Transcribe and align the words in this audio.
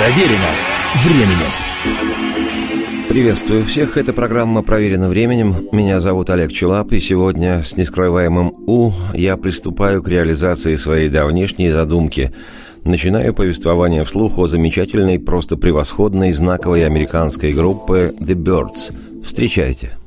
Проверено 0.00 0.48
временем. 1.04 3.06
Приветствую 3.10 3.64
всех, 3.64 3.98
это 3.98 4.14
программа 4.14 4.62
«Проверено 4.62 5.10
временем». 5.10 5.68
Меня 5.72 6.00
зовут 6.00 6.30
Олег 6.30 6.52
Челап, 6.52 6.92
и 6.92 7.00
сегодня 7.00 7.60
с 7.60 7.76
нескрываемым 7.76 8.54
«У» 8.66 8.92
я 9.12 9.36
приступаю 9.36 10.02
к 10.02 10.08
реализации 10.08 10.76
своей 10.76 11.10
давнишней 11.10 11.68
задумки. 11.68 12.32
Начинаю 12.82 13.34
повествование 13.34 14.04
вслух 14.04 14.38
о 14.38 14.46
замечательной, 14.46 15.18
просто 15.18 15.58
превосходной, 15.58 16.32
знаковой 16.32 16.86
американской 16.86 17.52
группе 17.52 18.14
«The 18.20 18.34
Birds». 18.34 18.94
Встречайте. 19.22 19.99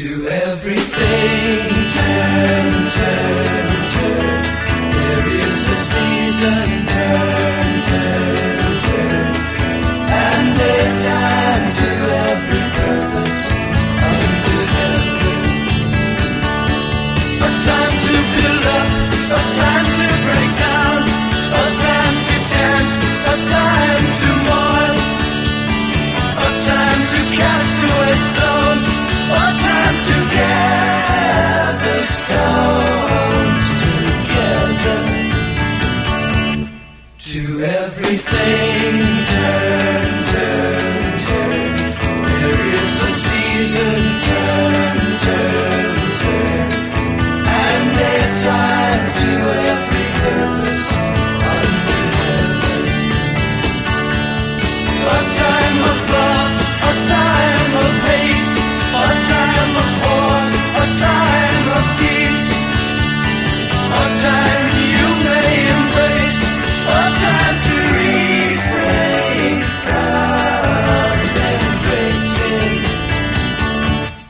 to 0.00 0.28
everything. 0.28 1.09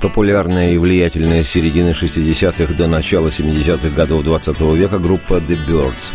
Популярная 0.00 0.72
и 0.72 0.78
влиятельная 0.78 1.44
с 1.44 1.50
середины 1.50 1.90
60-х 1.90 2.74
до 2.74 2.86
начала 2.86 3.28
70-х 3.28 3.90
годов 3.90 4.24
20 4.24 4.60
века 4.60 4.98
группа 4.98 5.34
The 5.34 5.58
Birds. 5.66 6.12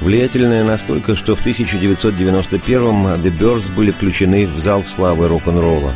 Влиятельная 0.00 0.64
настолько, 0.64 1.16
что 1.16 1.34
в 1.34 1.46
1991-м 1.46 3.06
The 3.06 3.38
Birds 3.38 3.72
были 3.72 3.92
включены 3.92 4.46
в 4.46 4.58
зал 4.58 4.84
славы 4.84 5.28
рок-н-ролла. 5.28 5.94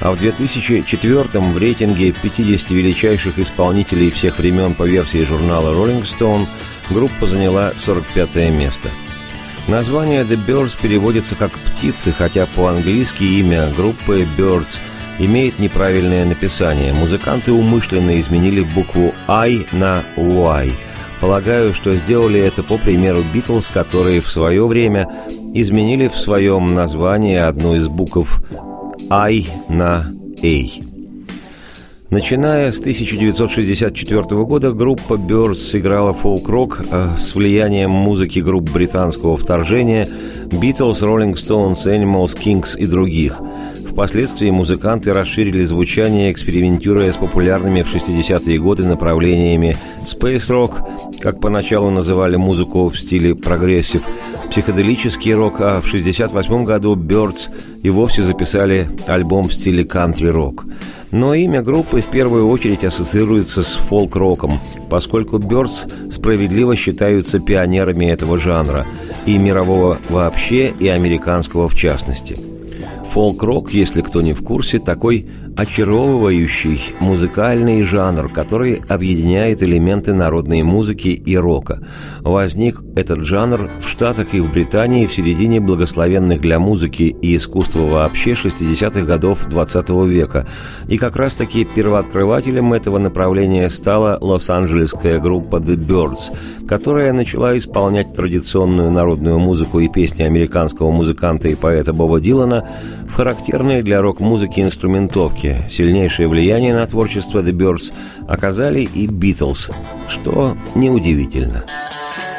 А 0.00 0.12
в 0.12 0.22
2004-м 0.22 1.52
в 1.52 1.58
рейтинге 1.58 2.12
50 2.12 2.70
величайших 2.70 3.38
исполнителей 3.38 4.10
всех 4.10 4.38
времен 4.38 4.74
по 4.74 4.84
версии 4.84 5.24
журнала 5.24 5.74
Rolling 5.74 6.04
Stone 6.04 6.46
группа 6.88 7.26
заняла 7.26 7.72
45 7.76 8.36
место. 8.50 8.88
Название 9.68 10.22
The 10.22 10.38
Birds 10.46 10.78
переводится 10.80 11.34
как 11.34 11.50
«птицы», 11.50 12.12
хотя 12.12 12.46
по-английски 12.46 13.24
имя 13.24 13.70
группы 13.76 14.26
Birds– 14.38 14.78
имеет 15.20 15.58
неправильное 15.58 16.24
написание. 16.24 16.92
Музыканты 16.92 17.52
умышленно 17.52 18.20
изменили 18.20 18.62
букву 18.62 19.12
«I» 19.28 19.66
на 19.72 20.02
«Y». 20.16 20.72
Полагаю, 21.20 21.74
что 21.74 21.94
сделали 21.94 22.40
это 22.40 22.62
по 22.62 22.78
примеру 22.78 23.22
Битлз, 23.34 23.68
которые 23.68 24.20
в 24.20 24.28
свое 24.28 24.66
время 24.66 25.08
изменили 25.52 26.08
в 26.08 26.16
своем 26.16 26.66
названии 26.66 27.36
одну 27.36 27.74
из 27.74 27.88
букв 27.88 28.42
«I» 29.10 29.46
на 29.68 30.06
«A». 30.42 30.90
Начиная 32.10 32.72
с 32.72 32.80
1964 32.80 34.22
года 34.44 34.72
группа 34.72 35.14
Birds 35.14 35.54
сыграла 35.54 36.12
фолк-рок 36.12 36.82
э, 36.90 37.10
с 37.16 37.36
влиянием 37.36 37.90
музыки 37.90 38.40
групп 38.40 38.68
британского 38.68 39.36
вторжения 39.36 40.08
Beatles, 40.50 41.02
Rolling 41.02 41.34
Stones, 41.34 41.86
Animals, 41.86 42.36
Kinks 42.36 42.76
и 42.76 42.86
других. 42.86 43.40
Впоследствии 43.88 44.50
музыканты 44.50 45.12
расширили 45.12 45.62
звучание, 45.64 46.32
экспериментируя 46.32 47.12
с 47.12 47.16
популярными 47.16 47.82
в 47.82 47.94
60-е 47.94 48.58
годы 48.58 48.86
направлениями 48.86 49.76
Space 50.04 50.48
Rock, 50.50 51.20
как 51.20 51.40
поначалу 51.40 51.90
называли 51.90 52.36
музыку 52.36 52.88
в 52.88 52.98
стиле 52.98 53.34
прогрессив, 53.34 54.02
психоделический 54.50 55.34
рок, 55.34 55.60
а 55.60 55.80
в 55.80 55.86
68 55.86 56.64
году 56.64 56.96
Byrds 56.96 57.48
и 57.82 57.90
вовсе 57.90 58.22
записали 58.22 58.88
альбом 59.06 59.48
в 59.48 59.52
стиле 59.52 59.84
кантри-рок. 59.84 60.66
Но 61.12 61.34
имя 61.34 61.60
группы 61.60 62.00
в 62.00 62.06
первую 62.06 62.48
очередь 62.48 62.84
ассоциируется 62.84 63.62
с 63.62 63.74
фолк-роком, 63.74 64.60
поскольку 64.88 65.38
Byrds 65.38 66.12
справедливо 66.12 66.76
считаются 66.76 67.40
пионерами 67.40 68.06
этого 68.06 68.38
жанра, 68.38 68.86
и 69.26 69.38
мирового 69.38 69.98
вообще, 70.08 70.74
и 70.78 70.88
американского 70.88 71.68
в 71.68 71.74
частности– 71.74 72.36
Фолк-рок, 73.10 73.72
если 73.72 74.02
кто 74.02 74.20
не 74.20 74.34
в 74.34 74.42
курсе, 74.44 74.78
такой 74.78 75.26
очаровывающий 75.56 76.80
музыкальный 77.00 77.82
жанр, 77.82 78.32
который 78.32 78.82
объединяет 78.88 79.62
элементы 79.62 80.14
народной 80.14 80.62
музыки 80.62 81.08
и 81.08 81.36
рока. 81.36 81.80
Возник 82.20 82.82
этот 82.96 83.24
жанр 83.24 83.70
в 83.80 83.88
Штатах 83.88 84.34
и 84.34 84.40
в 84.40 84.50
Британии 84.52 85.06
в 85.06 85.12
середине 85.12 85.60
благословенных 85.60 86.40
для 86.40 86.58
музыки 86.58 87.14
и 87.20 87.36
искусства 87.36 87.86
вообще 87.86 88.32
60-х 88.32 89.02
годов 89.02 89.46
20 89.46 89.90
-го 89.90 90.06
века. 90.08 90.46
И 90.88 90.98
как 90.98 91.16
раз-таки 91.16 91.64
первооткрывателем 91.64 92.72
этого 92.72 92.98
направления 92.98 93.68
стала 93.70 94.18
лос-анджелесская 94.20 95.18
группа 95.20 95.56
The 95.56 95.76
Birds, 95.76 96.34
которая 96.66 97.12
начала 97.12 97.56
исполнять 97.58 98.14
традиционную 98.14 98.90
народную 98.90 99.38
музыку 99.38 99.80
и 99.80 99.88
песни 99.88 100.22
американского 100.22 100.90
музыканта 100.90 101.48
и 101.48 101.54
поэта 101.54 101.92
Боба 101.92 102.20
Дилана 102.20 102.68
в 103.08 103.14
характерной 103.14 103.82
для 103.82 104.00
рок-музыки 104.00 104.60
инструментовке, 104.60 105.39
сильнейшее 105.68 106.28
влияние 106.28 106.74
на 106.74 106.86
творчество 106.86 107.40
The 107.42 107.52
Birds 107.52 107.92
оказали 108.28 108.80
и 108.80 109.06
Beatles, 109.06 109.72
что 110.08 110.56
неудивительно. 110.74 111.64
swept 111.66 112.29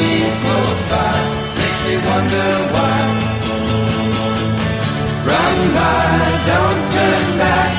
she's 0.00 0.36
close 0.42 0.82
by 0.92 1.12
makes 1.60 1.80
me 1.86 1.94
wonder 2.08 2.48
why. 2.74 2.98
Run 5.30 5.56
by, 5.76 6.04
don't 6.50 6.82
turn 6.96 7.26
back. 7.42 7.72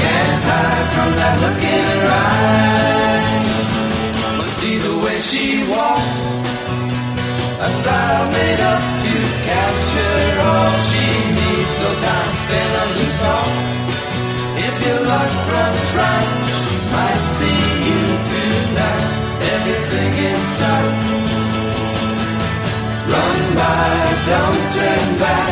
Can't 0.00 0.42
hide 0.48 0.88
from 0.94 1.10
that 1.20 1.36
look 1.42 1.62
in 1.76 1.84
her 1.92 2.04
eye. 2.24 3.24
Must 4.40 4.56
be 4.64 4.72
the 4.86 4.94
way 5.04 5.16
she 5.28 5.44
walks, 5.72 6.22
a 7.66 7.70
style 7.78 8.26
made 8.38 8.60
up 8.72 8.82
to 9.04 9.12
capture 9.48 10.20
all 10.48 10.72
she 10.88 11.04
needs. 11.38 11.74
No 11.84 11.90
time 12.08 12.34
spent 12.44 12.72
on 12.80 12.88
loose 12.96 13.18
talk. 13.24 13.52
If 14.66 14.74
your 14.86 15.00
luck 15.12 15.32
runs 15.54 15.88
right. 16.00 16.39
Sight. 20.60 20.84
Run 23.12 23.40
by, 23.56 23.88
don't 24.28 24.62
turn 24.76 25.06
back. 25.18 25.50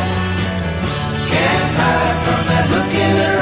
Can't 1.31 1.69
hide 1.79 2.17
from 2.25 2.41
that 2.49 2.65
look 2.73 2.93
in 3.05 3.15
her 3.23 3.38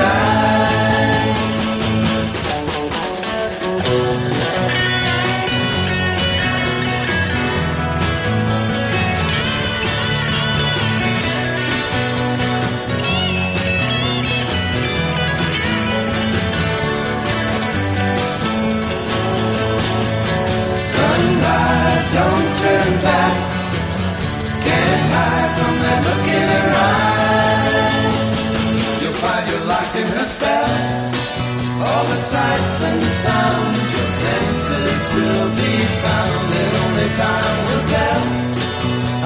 sights 32.28 32.82
and 32.82 33.02
sounds, 33.26 33.88
your 33.96 34.12
senses 34.26 35.04
will 35.16 35.50
be 35.56 35.74
found, 36.04 36.48
and 36.62 36.74
only 36.84 37.10
time 37.16 37.58
will 37.68 37.86
tell 37.96 38.24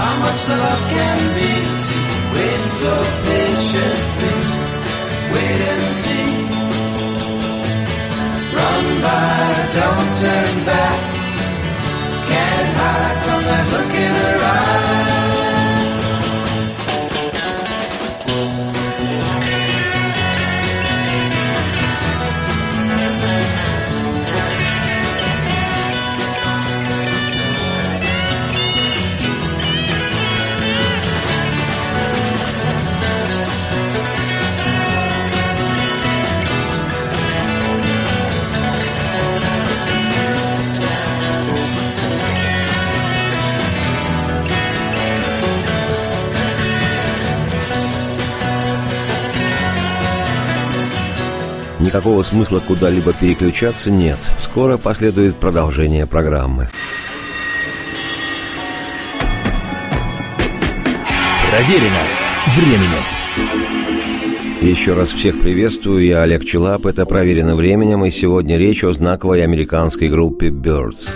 how 0.01 0.13
much 0.25 0.41
love 0.47 0.83
can 0.93 1.17
be 1.37 1.51
wait 2.33 2.63
so 2.79 2.93
patiently. 3.25 4.37
Wait 5.33 5.61
and 5.71 5.85
see. 6.01 6.29
Run 8.57 8.85
by, 9.03 9.51
don't 9.77 10.11
turn 10.21 10.50
Никакого 51.91 52.23
смысла 52.23 52.61
куда-либо 52.65 53.11
переключаться 53.11 53.91
нет. 53.91 54.17
Скоро 54.39 54.77
последует 54.77 55.35
продолжение 55.35 56.07
программы. 56.07 56.69
Проверено 61.49 61.99
временем. 62.55 63.03
Еще 64.61 64.93
раз 64.93 65.09
всех 65.09 65.41
приветствую, 65.41 66.05
я 66.05 66.21
Олег 66.21 66.45
Челап, 66.45 66.85
это 66.85 67.05
«Проверено 67.05 67.57
временем», 67.57 68.05
и 68.05 68.09
сегодня 68.09 68.57
речь 68.57 68.85
о 68.85 68.93
знаковой 68.93 69.43
американской 69.43 70.07
группе 70.07 70.47
Birds. 70.47 71.09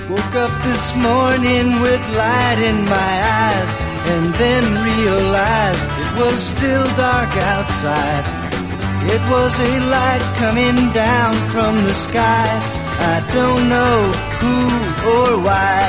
And 4.08 4.36
then 4.36 4.64
realized 4.86 5.82
it 5.98 6.22
was 6.22 6.38
still 6.38 6.86
dark 6.96 7.36
outside. 7.38 8.55
It 9.14 9.22
was 9.30 9.60
a 9.60 9.74
light 9.90 10.26
coming 10.42 10.78
down 10.94 11.34
from 11.54 11.84
the 11.84 11.94
sky. 11.94 12.48
I 13.14 13.18
don't 13.34 13.70
know 13.70 13.98
who 14.42 14.58
or 15.14 15.30
why. 15.46 15.82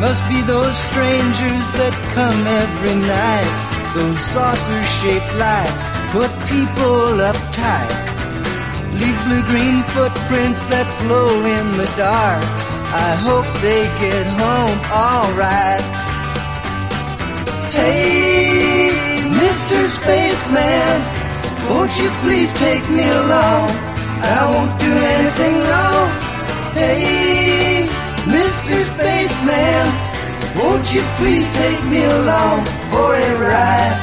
Must 0.00 0.22
be 0.28 0.42
those 0.42 0.76
strangers 0.76 1.64
that 1.78 1.94
come 2.14 2.40
every 2.46 2.96
night. 2.96 3.52
Those 3.94 4.18
saucer 4.18 4.82
shaped 5.00 5.32
lights 5.36 5.96
put 6.12 6.30
people 6.48 7.20
uptight. 7.30 7.92
Leave 9.00 9.18
blue 9.24 9.42
green 9.50 9.78
footprints 9.92 10.62
that 10.72 10.88
glow 11.02 11.28
in 11.56 11.66
the 11.76 11.88
dark. 11.96 12.44
I 13.08 13.10
hope 13.26 13.48
they 13.60 13.82
get 14.00 14.26
home 14.40 14.78
alright. 15.04 15.84
Hey, 17.72 19.15
Mr. 19.42 19.78
Spaceman, 19.96 20.96
won't 21.68 21.92
you 22.00 22.08
please 22.22 22.52
take 22.54 22.88
me 22.88 23.04
along? 23.04 23.68
I 24.24 24.40
won't 24.52 24.74
do 24.80 24.92
anything 25.14 25.56
wrong. 25.68 26.08
Hey, 26.72 27.86
Mr. 28.24 28.74
Spaceman, 28.92 29.86
won't 30.56 30.86
you 30.94 31.02
please 31.18 31.52
take 31.52 31.82
me 31.84 32.04
along 32.04 32.64
for 32.88 33.14
a 33.14 33.30
ride? 33.44 33.96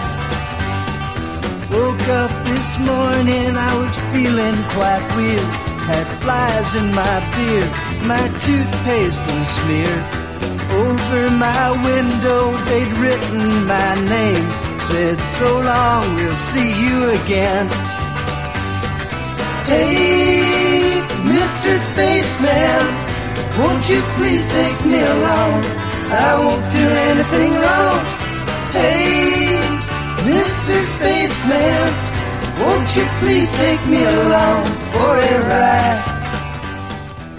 Woke 1.71 2.07
up 2.21 2.33
this 2.45 2.77
morning, 2.77 3.57
I 3.57 3.74
was 3.81 3.95
feeling 4.13 4.57
quite 4.77 5.06
weird. 5.18 5.50
Had 5.89 6.07
flies 6.21 6.75
in 6.75 6.94
my 6.94 7.18
beard, 7.33 7.71
my 8.06 8.25
toothpaste 8.45 9.19
was 9.19 9.47
smeared. 9.57 10.06
Over 10.85 11.30
my 11.31 11.65
window, 11.89 12.56
they'd 12.68 12.94
written 12.97 13.65
my 13.65 13.95
name. 14.16 14.72
Said, 14.90 15.19
so 15.21 15.61
long, 15.61 16.16
we'll 16.16 16.35
see 16.35 16.69
you 16.83 17.09
again. 17.09 17.68
Hey, 19.66 21.02
Mr. 21.23 21.71
Spaceman, 21.87 22.83
won't 23.57 23.90
you 23.90 24.02
please 24.18 24.45
take 24.52 24.85
me 24.85 24.99
along? 25.02 25.63
I 26.11 26.35
won't 26.37 26.66
do 26.80 26.85
anything 27.09 27.52
wrong. 27.63 27.99
Hey, 28.78 29.57
Mr. 30.30 30.75
Spaceman, 30.95 31.87
won't 32.61 32.95
you 32.95 33.06
please 33.19 33.52
take 33.54 33.83
me 33.87 34.04
along 34.04 34.66
for 34.94 35.18
a 35.18 35.35
ride? 35.49 36.12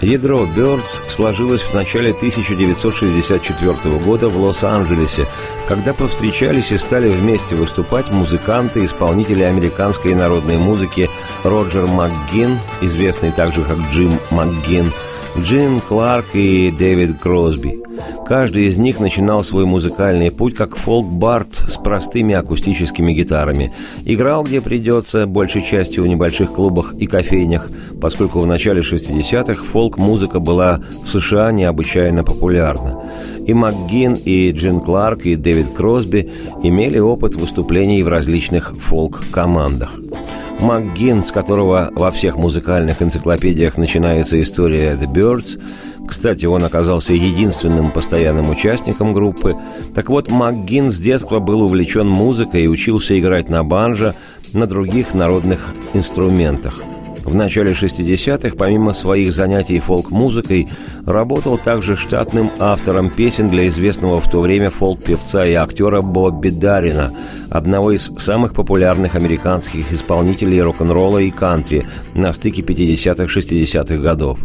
Ядро 0.05 0.45
Birds 0.45 1.01
сложилось 1.09 1.63
в 1.63 1.73
начале 1.73 2.11
1964 2.11 3.97
года 3.97 4.29
в 4.29 4.37
Лос-Анджелесе, 4.37 5.25
когда 5.67 5.95
повстречались 5.95 6.71
и 6.71 6.77
стали 6.77 7.09
вместе 7.09 7.55
выступать 7.55 8.11
музыканты 8.11 8.81
и 8.81 8.85
исполнители 8.85 9.41
американской 9.41 10.13
народной 10.13 10.57
музыки 10.57 11.09
Роджер 11.43 11.87
МакГин, 11.87 12.59
известный 12.81 13.31
также 13.31 13.63
как 13.63 13.79
Джим 13.91 14.13
МакГин, 14.29 14.93
Джин 15.39 15.79
Кларк 15.81 16.27
и 16.33 16.71
Дэвид 16.71 17.19
Кросби. 17.19 17.83
Каждый 18.25 18.65
из 18.65 18.77
них 18.77 18.99
начинал 18.99 19.43
свой 19.43 19.65
музыкальный 19.65 20.31
путь 20.31 20.55
как 20.55 20.75
фолк-бард 20.75 21.53
с 21.53 21.77
простыми 21.77 22.33
акустическими 22.33 23.11
гитарами. 23.11 23.71
Играл 24.05 24.43
где 24.43 24.61
придется, 24.61 25.27
большей 25.27 25.61
частью 25.61 26.03
в 26.03 26.07
небольших 26.07 26.53
клубах 26.53 26.95
и 26.95 27.05
кофейнях, 27.05 27.69
поскольку 28.01 28.39
в 28.39 28.47
начале 28.47 28.81
60-х 28.81 29.63
фолк-музыка 29.63 30.39
была 30.39 30.81
в 31.03 31.07
США 31.07 31.51
необычайно 31.51 32.23
популярна. 32.23 33.03
И 33.45 33.53
МакГин, 33.53 34.13
и 34.13 34.51
Джин 34.51 34.79
Кларк, 34.79 35.25
и 35.25 35.35
Дэвид 35.35 35.69
Кросби 35.73 36.31
имели 36.63 36.97
опыт 36.97 37.35
выступлений 37.35 38.01
в 38.01 38.07
различных 38.07 38.73
фолк-командах. 38.75 39.99
МакГин, 40.61 41.23
с 41.23 41.31
которого 41.31 41.91
во 41.95 42.11
всех 42.11 42.37
музыкальных 42.37 43.01
энциклопедиях 43.01 43.77
начинается 43.77 44.41
история 44.41 44.93
The 44.93 45.11
Birds, 45.11 45.59
кстати, 46.07 46.45
он 46.45 46.63
оказался 46.63 47.13
единственным 47.13 47.91
постоянным 47.91 48.49
участником 48.49 49.11
группы. 49.11 49.55
Так 49.95 50.09
вот, 50.09 50.29
МакГин 50.29 50.91
с 50.91 50.99
детства 50.99 51.39
был 51.39 51.61
увлечен 51.61 52.07
музыкой 52.07 52.63
и 52.63 52.67
учился 52.67 53.19
играть 53.19 53.49
на 53.49 53.63
банджо, 53.63 54.15
на 54.53 54.67
других 54.67 55.13
народных 55.13 55.73
инструментах. 55.93 56.81
В 57.25 57.33
начале 57.33 57.71
60-х, 57.71 58.55
помимо 58.55 58.93
своих 58.93 59.33
занятий 59.33 59.79
фолк-музыкой, 59.79 60.69
работал 61.07 61.57
также 61.57 61.97
штатным 61.97 62.51
автором 62.59 63.09
песен 63.09 63.49
для 63.49 63.65
известного 63.65 64.21
в 64.21 64.29
то 64.29 64.41
время 64.41 64.69
фолк-певца 64.69 65.43
и 65.43 65.53
актера 65.53 66.03
Бобби 66.03 66.49
Дарина, 66.49 67.15
одного 67.49 67.93
из 67.93 68.11
самых 68.17 68.53
популярных 68.53 69.15
американских 69.15 69.91
исполнителей 69.91 70.61
рок-н-ролла 70.61 71.17
и 71.17 71.31
кантри 71.31 71.87
на 72.13 72.31
стыке 72.31 72.61
50-60-х 72.61 73.97
годов. 73.97 74.39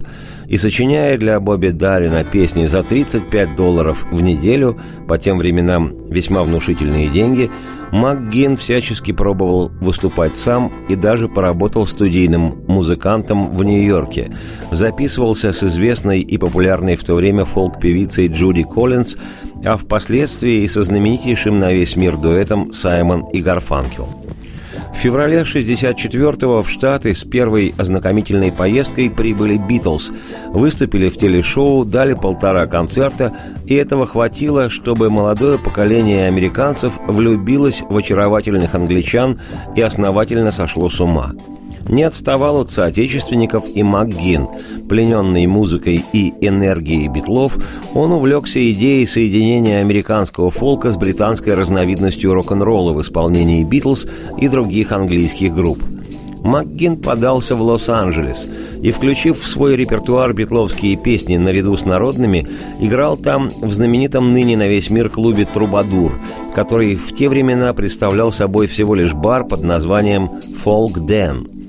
И 0.49 0.57
сочиняя 0.57 1.19
для 1.19 1.39
Бобби 1.39 1.69
Дарина 1.69 2.25
песни 2.25 2.67
за 2.67 2.83
35 2.83 3.57
долларов 3.57 4.07
в 4.11 4.23
неделю, 4.23 4.81
по 5.07 5.19
тем 5.19 5.37
временам 5.37 6.09
весьма 6.09 6.43
внушительные 6.45 7.09
деньги, 7.09 7.51
МакГин 7.93 8.57
всячески 8.57 9.13
пробовал 9.13 9.71
выступать 9.81 10.37
сам 10.37 10.73
и 10.89 10.97
даже 10.97 11.29
поработал 11.29 11.87
студийным 11.87 12.65
музыкантом 12.69 13.51
в 13.51 13.63
Нью-Йорке. 13.63 14.33
Записывался 14.71 15.53
с 15.53 15.63
известной 15.63 16.21
и 16.21 16.39
популярной 16.39 16.97
в 16.97 17.05
то 17.05 17.15
время 17.15 17.45
фолк-певицей 17.45 18.29
Джуди 18.29 18.63
Коллинз, 18.63 19.17
а 19.65 19.77
впоследствии 19.77 20.63
и 20.63 20.67
со 20.67 20.83
знаменитейшим 20.83 21.59
на 21.59 21.73
весь 21.73 21.97
мир 21.97 22.17
дуэтом 22.17 22.73
Саймон 22.73 23.27
и 23.29 23.43
Гарфанкел. 23.43 24.20
В 24.93 24.97
феврале 25.03 25.43
64-го 25.43 26.63
в 26.63 26.69
Штаты 26.69 27.15
с 27.15 27.25
первой 27.25 27.75
ознакомительной 27.79 28.53
поездкой 28.53 29.09
прибыли 29.09 29.57
«Битлз», 29.57 30.11
выступили 30.49 31.09
в 31.09 31.17
телешоу, 31.17 31.85
дали 31.85 32.15
полтора 32.15 32.67
концерта, 32.67 33.33
и 33.67 33.75
этого 33.75 34.07
хватило, 34.07 34.69
чтобы 34.69 35.09
молодое 35.09 35.59
поколение 35.59 36.27
американцев 36.27 36.99
влюбилось 37.07 37.83
в 37.89 37.97
очаровательных 37.97 38.75
англичан 38.75 39.41
и 39.75 39.81
основательно 39.81 40.53
сошло 40.53 40.89
с 40.89 41.01
ума– 41.01 41.33
не 41.89 42.03
отставал 42.03 42.61
от 42.61 42.71
соотечественников 42.71 43.65
и 43.75 43.83
МакГин. 43.83 44.49
Плененный 44.89 45.47
музыкой 45.47 46.05
и 46.13 46.33
энергией 46.41 47.09
битлов, 47.09 47.59
он 47.95 48.13
увлекся 48.13 48.61
идеей 48.73 49.07
соединения 49.07 49.81
американского 49.81 50.51
фолка 50.51 50.91
с 50.91 50.97
британской 50.97 51.55
разновидностью 51.55 52.35
рок-н-ролла 52.35 52.93
в 52.93 53.01
исполнении 53.01 53.65
Битлз 53.65 54.07
и 54.39 54.49
других 54.49 54.93
английских 54.93 55.55
групп. 55.55 55.79
МакГин 56.43 56.97
подался 56.97 57.55
в 57.55 57.63
Лос-Анджелес 57.63 58.49
и, 58.83 58.91
включив 58.93 59.39
в 59.39 59.47
свой 59.47 59.77
репертуар 59.77 60.33
битловские 60.33 60.97
песни 60.97 61.37
наряду 61.37 61.77
с 61.77 61.85
народными, 61.85 62.49
играл 62.81 63.17
там 63.17 63.51
в 63.61 63.73
знаменитом 63.73 64.33
ныне 64.33 64.57
на 64.57 64.67
весь 64.67 64.91
мир 64.91 65.11
клубе 65.11 65.45
«Трубадур», 65.45 66.13
который 66.55 66.97
в 66.97 67.15
те 67.15 67.29
времена 67.29 67.73
представлял 67.75 68.33
собой 68.33 68.67
всего 68.67 68.95
лишь 68.95 69.13
бар 69.13 69.45
под 69.45 69.63
названием 69.63 70.31
«Фолк 70.57 70.99
Дэн». 71.01 71.60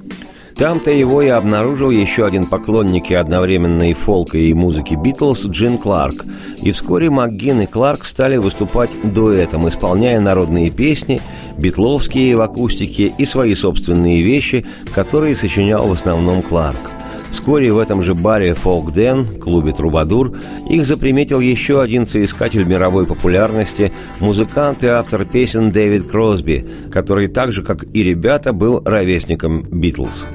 Там-то 0.61 0.91
его 0.91 1.23
и 1.23 1.27
обнаружил 1.27 1.89
еще 1.89 2.23
один 2.23 2.45
поклонник 2.45 3.09
и 3.09 3.15
одновременно 3.15 3.89
и 3.89 3.93
фолка, 3.93 4.37
и 4.37 4.53
музыки 4.53 4.93
Битлз 4.93 5.47
Джин 5.47 5.79
Кларк. 5.79 6.23
И 6.61 6.71
вскоре 6.71 7.09
МакГин 7.09 7.61
и 7.61 7.65
Кларк 7.65 8.05
стали 8.05 8.37
выступать 8.37 8.91
дуэтом, 9.03 9.67
исполняя 9.67 10.19
народные 10.19 10.69
песни, 10.69 11.19
битловские 11.57 12.35
в 12.35 12.41
акустике 12.41 13.11
и 13.17 13.25
свои 13.25 13.55
собственные 13.55 14.21
вещи, 14.21 14.63
которые 14.93 15.33
сочинял 15.33 15.87
в 15.87 15.93
основном 15.93 16.43
Кларк. 16.43 16.91
Вскоре 17.31 17.71
в 17.71 17.79
этом 17.79 18.01
же 18.01 18.13
баре 18.13 18.53
«Фолк 18.53 18.91
Дэн», 18.91 19.39
клубе 19.39 19.71
«Трубадур», 19.71 20.35
их 20.69 20.85
заприметил 20.85 21.39
еще 21.39 21.81
один 21.81 22.05
соискатель 22.05 22.65
мировой 22.65 23.07
популярности, 23.07 23.93
музыкант 24.19 24.83
и 24.83 24.87
автор 24.87 25.25
песен 25.25 25.71
Дэвид 25.71 26.11
Кросби, 26.11 26.67
который 26.91 27.29
так 27.29 27.53
же, 27.53 27.63
как 27.63 27.85
и 27.95 28.03
ребята, 28.03 28.51
был 28.51 28.81
ровесником 28.83 29.63
«Битлз». 29.63 30.25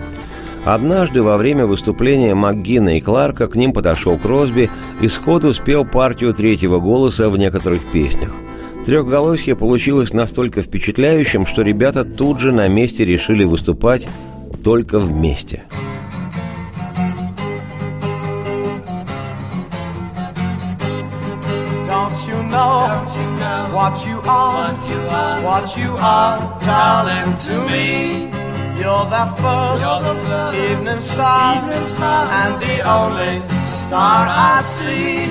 Однажды 0.65 1.23
во 1.23 1.37
время 1.37 1.67
выступления 1.67 2.35
МакГина 2.35 2.97
и 2.97 3.01
Кларка 3.01 3.47
к 3.47 3.55
ним 3.55 3.73
подошел 3.73 4.19
Кросби 4.19 4.69
и 5.01 5.07
сходу 5.07 5.53
спел 5.53 5.85
партию 5.85 6.33
третьего 6.33 6.81
голоса 6.81 7.29
в 7.29 7.39
некоторых 7.39 7.83
песнях. 7.93 8.33
Трехголосье 8.85 9.55
получилось 9.55 10.13
настолько 10.13 10.63
впечатляющим, 10.63 11.45
что 11.47 11.63
ребята 11.63 12.05
тут 12.05 12.41
же 12.41 12.53
на 12.53 12.67
месте 12.69 13.05
решили 13.05 13.45
выступать 13.45 14.09
только 14.65 14.99
вместе. 14.99 15.63
What 23.77 24.07
you 24.07 24.19
are, 24.21 25.43
what 25.43 25.77
you 25.77 25.91
are, 25.99 26.39
darling, 26.65 27.37
to 27.47 27.55
me. 27.71 28.31
You're 28.81 29.07
the 29.17 29.27
first, 29.41 29.83
You're 29.83 30.03
the 30.09 30.17
first 30.27 30.57
evening, 30.57 31.01
star, 31.01 31.57
evening 31.57 31.87
star, 31.87 32.23
and 32.41 32.63
the 32.63 32.77
only 32.89 33.35
star 33.85 34.27
I 34.29 34.63
see. 34.63 35.27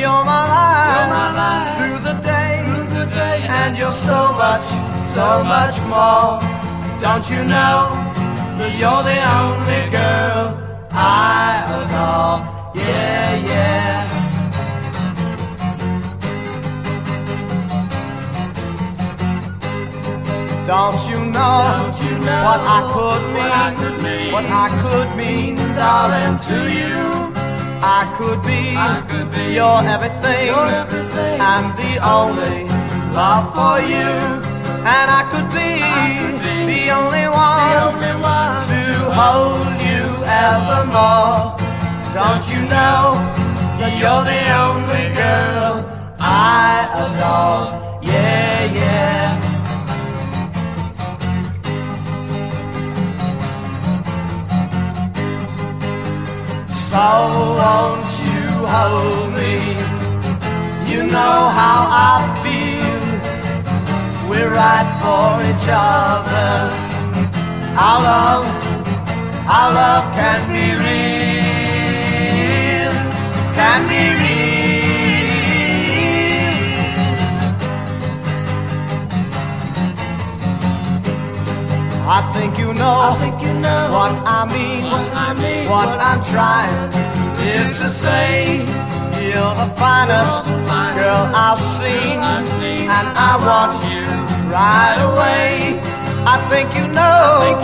You're 0.00 0.24
my 0.24 0.44
life, 0.54 0.96
you're 0.96 1.10
my 1.16 1.28
life 1.42 1.70
through, 1.78 1.98
the 2.08 2.16
day, 2.20 2.62
through 2.66 2.88
the 2.98 3.06
day, 3.06 3.38
and 3.48 3.76
you're 3.78 3.92
so 3.92 4.32
much, 4.32 4.66
so 5.14 5.44
much 5.44 5.76
more. 5.92 6.40
Don't 7.00 7.28
you 7.30 7.44
know 7.44 7.78
that 8.58 8.72
you're 8.80 9.04
the 9.10 9.20
only 9.40 9.82
girl 9.90 10.44
I 10.90 11.62
adore? 11.78 12.38
Yeah, 12.74 13.36
yeah. 13.46 14.03
Don't 20.66 20.96
you 21.10 21.20
know, 21.20 21.92
Don't 21.92 22.00
you 22.00 22.16
know 22.24 22.40
what, 22.48 22.60
I 22.64 22.80
could 22.88 23.22
mean, 23.36 23.44
what 23.44 23.52
I 23.52 23.68
could 23.76 23.98
mean, 24.02 24.32
what 24.32 24.46
I 24.48 24.66
could 24.80 25.10
mean, 25.12 25.56
darling, 25.76 26.38
to 26.48 26.58
you? 26.72 27.04
I 27.84 28.08
could 28.16 28.40
be, 28.48 28.72
I 28.72 29.04
could 29.04 29.28
be 29.28 29.60
your, 29.60 29.84
everything, 29.84 30.46
your 30.48 30.64
everything, 30.64 31.36
and 31.36 31.68
the 31.76 32.00
only 32.00 32.64
love 33.12 33.52
for 33.52 33.76
you. 33.84 34.08
And 34.88 35.06
I 35.12 35.28
could 35.28 35.48
be, 35.52 35.84
could 35.84 36.40
be 36.40 36.56
the, 36.72 36.96
only 36.96 37.28
one, 37.28 37.60
the 37.60 37.84
only 37.84 38.14
one 38.24 38.56
to 38.64 38.80
hold 39.20 39.68
you 39.84 40.00
evermore. 40.24 41.60
Don't 42.16 42.44
you 42.48 42.64
know 42.72 43.20
that 43.84 43.92
you're 44.00 44.24
the 44.24 44.42
only 44.64 45.12
girl 45.12 45.84
I 46.18 46.88
adore? 47.04 48.00
Yeah, 48.00 48.72
yeah. 48.72 49.23
So 56.94 57.00
won't 57.00 58.06
you 58.22 58.46
hold 58.74 59.28
me? 59.34 59.54
You 60.88 61.00
know 61.14 61.38
how 61.58 61.78
I 61.90 62.14
feel. 62.42 63.02
We're 64.30 64.52
right 64.62 64.88
for 65.02 65.28
each 65.50 65.66
other. 65.68 66.70
Our 67.86 67.98
love, 68.10 68.46
our 69.48 69.70
love 69.74 70.06
can 70.14 70.40
be 70.54 70.66
real, 70.84 71.34
can 73.58 73.80
be 73.88 74.02
real. 74.14 74.43
I 82.06 82.20
think 82.34 82.58
you 82.58 82.74
know, 82.74 82.94
I 83.08 83.16
think 83.20 83.40
you 83.42 83.52
know 83.64 83.82
what 83.96 84.12
I 84.38 84.44
mean, 84.52 84.84
what, 84.84 85.08
I 85.26 85.32
mean, 85.34 85.68
what, 85.68 85.88
what 85.88 86.00
I'm 86.00 86.22
trying 86.22 87.04
to 87.84 87.90
say. 87.90 88.64
You're 89.24 89.54
the 89.62 89.68
finest 89.76 90.46
girl 90.96 91.24
I've 91.34 91.58
seen, 91.60 92.18
and 92.96 93.08
I 93.28 93.32
want 93.46 93.74
you 93.90 94.04
right 94.48 94.98
away. 95.10 95.80
I 96.24 96.36
think 96.50 96.68
you 96.78 96.86
know, 96.88 97.60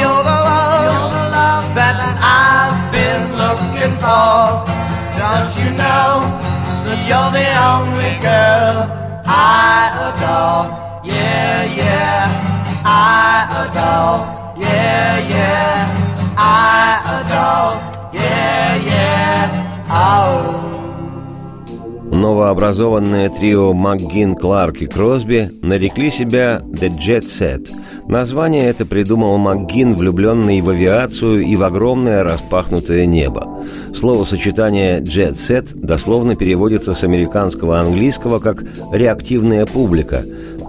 you're 0.00 0.24
the 0.30 0.40
love 1.38 1.66
that 1.78 1.96
I've 2.42 2.78
been 2.96 3.22
looking 3.42 3.94
for. 4.02 4.66
Don't 5.18 5.52
you 5.60 5.70
know 5.82 6.10
that 6.84 7.00
you're 7.08 7.32
the 7.38 7.48
only 7.70 8.14
girl 8.22 8.74
I 9.26 9.90
adore? 10.08 10.64
Yeah, 11.04 11.64
yeah. 11.80 12.53
I 12.86 13.46
adore, 13.64 14.26
yeah, 14.60 15.18
yeah, 15.30 16.36
I 16.36 17.00
adore, 17.16 17.80
yeah, 18.12 18.76
yeah, 18.84 19.48
oh. 19.88 20.64
Новообразованное 22.12 23.30
трио 23.30 23.72
МакГин, 23.72 24.34
Кларк 24.34 24.82
и 24.82 24.86
Кросби 24.86 25.50
нарекли 25.62 26.10
себя 26.10 26.60
«The 26.62 26.94
Jet 26.98 27.22
Set». 27.22 27.70
Название 28.06 28.66
это 28.66 28.84
придумал 28.84 29.38
МакГин, 29.38 29.96
влюбленный 29.96 30.60
в 30.60 30.68
авиацию 30.68 31.38
и 31.38 31.56
в 31.56 31.62
огромное 31.62 32.22
распахнутое 32.22 33.06
небо. 33.06 33.64
Словосочетание 33.94 35.00
«Jet 35.00 35.32
Set» 35.32 35.74
дословно 35.74 36.36
переводится 36.36 36.94
с 36.94 37.02
американского 37.02 37.80
английского 37.80 38.40
как 38.40 38.62
«реактивная 38.92 39.64
публика», 39.64 40.22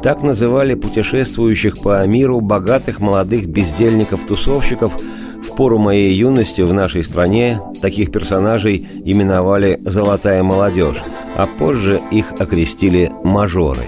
так 0.05 0.21
называли 0.21 0.75
путешествующих 0.75 1.79
по 1.79 2.05
миру 2.05 2.39
богатых 2.39 2.99
молодых 2.99 3.47
бездельников-тусовщиков, 3.47 4.95
В 5.41 5.55
пору 5.55 5.79
моей 5.79 6.13
юности 6.13 6.61
в 6.61 6.71
нашей 6.73 7.03
стране 7.03 7.59
таких 7.81 8.11
персонажей 8.11 8.87
именовали 9.03 9.79
«золотая 9.83 10.43
молодежь», 10.43 11.01
а 11.35 11.47
позже 11.47 12.01
их 12.11 12.33
окрестили 12.33 13.11
«мажоры». 13.23 13.85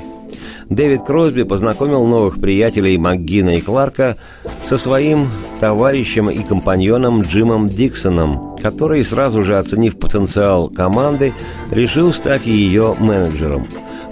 Дэвид 0.69 1.03
Кросби 1.03 1.43
познакомил 1.43 2.05
новых 2.07 2.41
приятелей 2.41 2.97
МакГина 2.97 3.51
и 3.55 3.62
Кларка 3.62 4.17
со 4.63 4.77
своим 4.77 5.27
товарищем 5.59 6.31
и 6.31 6.43
компаньоном 6.43 7.21
Джимом 7.21 7.69
Диксоном, 7.69 8.57
который, 8.57 9.03
сразу 9.03 9.43
же 9.43 9.55
оценив 9.55 10.00
потенциал 10.00 10.67
команды, 10.67 11.33
решил 11.71 12.12
стать 12.12 12.47
ее 12.47 12.95
менеджером. 13.00 13.67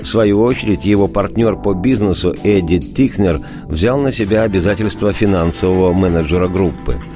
В 0.06 0.08
свою 0.08 0.40
очередь, 0.44 0.86
его 0.86 1.08
партнер 1.08 1.56
по 1.56 1.74
бизнесу 1.74 2.36
Эдди 2.44 2.78
Тикнер 2.78 3.42
взял 3.64 4.00
на 4.00 4.12
себя 4.12 4.44
обязательства 4.44 5.12
финансового 5.12 5.94
менеджера 5.94 6.48
группы– 6.48 7.02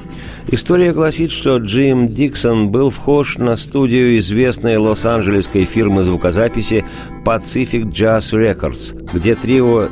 История 0.52 0.92
гласит, 0.92 1.30
что 1.30 1.58
Джим 1.58 2.08
Диксон 2.08 2.70
был 2.70 2.90
вхож 2.90 3.38
на 3.38 3.54
студию 3.54 4.18
известной 4.18 4.78
лос-анджелесской 4.78 5.64
фирмы 5.64 6.02
звукозаписи 6.02 6.84
Pacific 7.24 7.84
Jazz 7.92 8.32
Records, 8.32 9.12
где 9.12 9.36
трио 9.36 9.88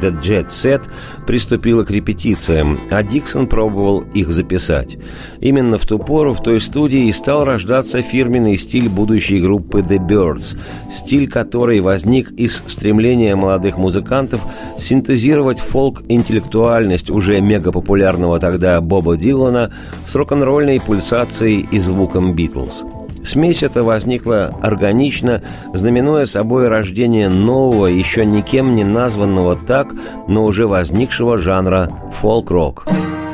The 0.00 0.20
Jet 0.20 0.46
Set 0.46 0.88
приступила 1.26 1.84
к 1.84 1.90
репетициям, 1.90 2.78
а 2.90 3.02
Диксон 3.02 3.46
пробовал 3.46 4.00
их 4.14 4.32
записать. 4.32 4.98
Именно 5.40 5.78
в 5.78 5.86
ту 5.86 5.98
пору 5.98 6.34
в 6.34 6.42
той 6.42 6.60
студии 6.60 7.08
и 7.08 7.12
стал 7.12 7.44
рождаться 7.44 8.02
фирменный 8.02 8.56
стиль 8.56 8.88
будущей 8.88 9.40
группы 9.40 9.80
The 9.80 9.98
Birds, 9.98 10.58
стиль 10.90 11.28
который 11.28 11.80
возник 11.80 12.30
из 12.32 12.62
стремления 12.66 13.36
молодых 13.36 13.76
музыкантов 13.76 14.40
синтезировать 14.78 15.58
фолк-интеллектуальность 15.58 17.10
уже 17.10 17.40
мегапопулярного 17.40 18.38
тогда 18.38 18.80
Боба 18.80 19.16
Дилана 19.16 19.72
с 20.06 20.14
рок-н-ролльной 20.14 20.80
пульсацией 20.80 21.66
и 21.70 21.78
звуком 21.78 22.34
Битлз– 22.34 22.84
Смесь 23.24 23.62
эта 23.62 23.82
возникла 23.82 24.54
органично, 24.62 25.42
знаменуя 25.72 26.26
собой 26.26 26.68
рождение 26.68 27.28
нового, 27.28 27.86
еще 27.86 28.24
никем 28.24 28.74
не 28.74 28.84
названного 28.84 29.56
так, 29.56 29.94
но 30.26 30.44
уже 30.44 30.66
возникшего 30.66 31.38
жанра 31.38 31.90
фолк-рок. 32.12 32.86
Никуда 32.88 33.29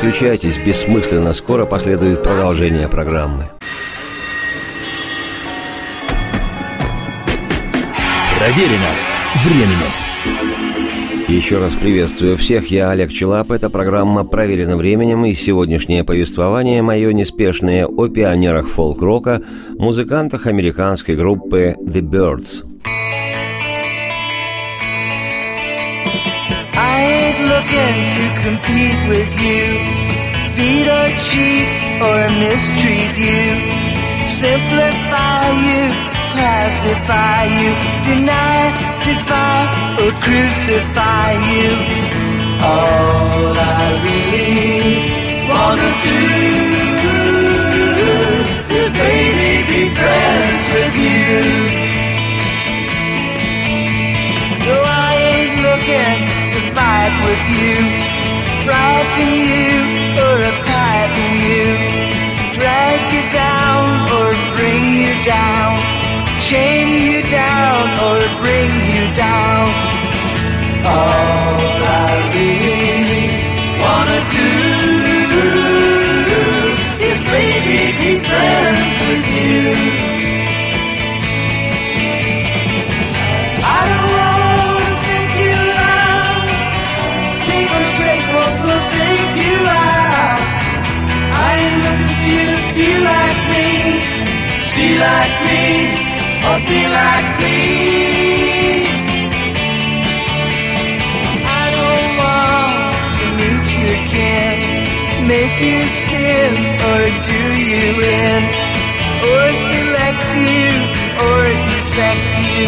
переключайтесь, 0.00 0.56
бессмысленно 0.64 1.32
скоро 1.32 1.64
последует 1.64 2.22
продолжение 2.22 2.88
программы. 2.88 3.44
Проверено 8.38 8.86
временем. 9.44 11.28
Еще 11.28 11.58
раз 11.58 11.74
приветствую 11.74 12.36
всех, 12.36 12.70
я 12.70 12.90
Олег 12.90 13.10
Челап, 13.10 13.50
это 13.50 13.68
программа 13.68 14.24
«Проверено 14.24 14.76
временем» 14.76 15.26
и 15.26 15.34
сегодняшнее 15.34 16.02
повествование 16.02 16.80
мое 16.80 17.12
неспешное 17.12 17.86
о 17.86 18.08
пионерах 18.08 18.68
фолк-рока, 18.68 19.42
музыкантах 19.78 20.46
американской 20.46 21.16
группы 21.16 21.74
The 21.78 22.00
Birds– 22.00 22.64
looking 27.48 27.94
to 28.04 28.07
compete 28.48 29.02
with 29.12 29.32
you. 29.46 29.64
Feed 30.56 30.86
or 30.98 31.08
cheat 31.26 31.68
or 32.08 32.18
mistreat 32.44 33.14
you. 33.28 33.44
Simplify 34.40 35.44
you, 35.68 35.82
classify 36.32 37.40
you, 37.58 37.70
deny, 38.08 38.60
defy, 39.04 39.60
or 40.00 40.10
crucify 40.24 41.30
you. 41.52 41.70
All 42.72 43.54
I 43.80 43.88
really 44.06 44.88
wanna 45.50 45.90
do 46.04 46.57
frighten 59.18 59.44
you 59.44 60.22
or 60.22 60.38
frighten 60.64 61.32
you, 61.48 61.66
drag 62.54 63.12
you 63.12 63.24
down 63.32 64.10
or 64.16 64.32
bring 64.56 64.94
you 64.94 65.24
down, 65.24 66.40
shame 66.40 66.98
you 66.98 67.22
down 67.22 67.84
or 68.06 68.18
bring 68.40 68.70
you 68.94 69.14
down. 69.14 69.68
All 70.86 71.37
like 94.98 95.36
me 95.46 95.66
or 96.48 96.58
be 96.66 96.80
like 96.98 97.30
me. 97.42 97.60
I 101.60 101.64
don't 101.78 102.10
want 102.22 102.90
to 103.18 103.26
meet 103.38 103.66
you 103.78 103.86
again, 104.02 104.58
make 105.32 105.56
you 105.62 105.80
spin 105.98 106.52
or 106.90 107.00
do 107.30 107.40
you 107.70 107.86
in, 108.22 108.42
or 109.30 109.44
select 109.70 110.26
you 110.46 110.66
or 111.26 111.42
dissect 111.68 112.26
you 112.42 112.66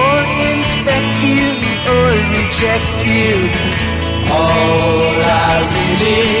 or 0.00 0.16
inspect 0.48 1.16
you 1.28 1.46
or 1.92 2.06
reject 2.36 2.92
you. 3.04 3.36
All 4.32 5.16
I 5.22 5.56
really 5.76 6.36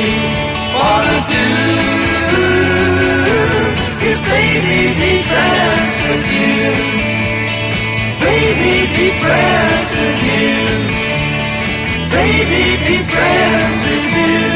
wanna 0.76 1.18
do 1.30 1.85
Baby 8.66 9.08
friends 9.22 9.90
with 9.94 10.22
you. 10.26 10.58
Baby 12.10 12.64
be 12.84 12.96
friends 13.12 13.78
with 13.86 14.08
you. 14.18 14.46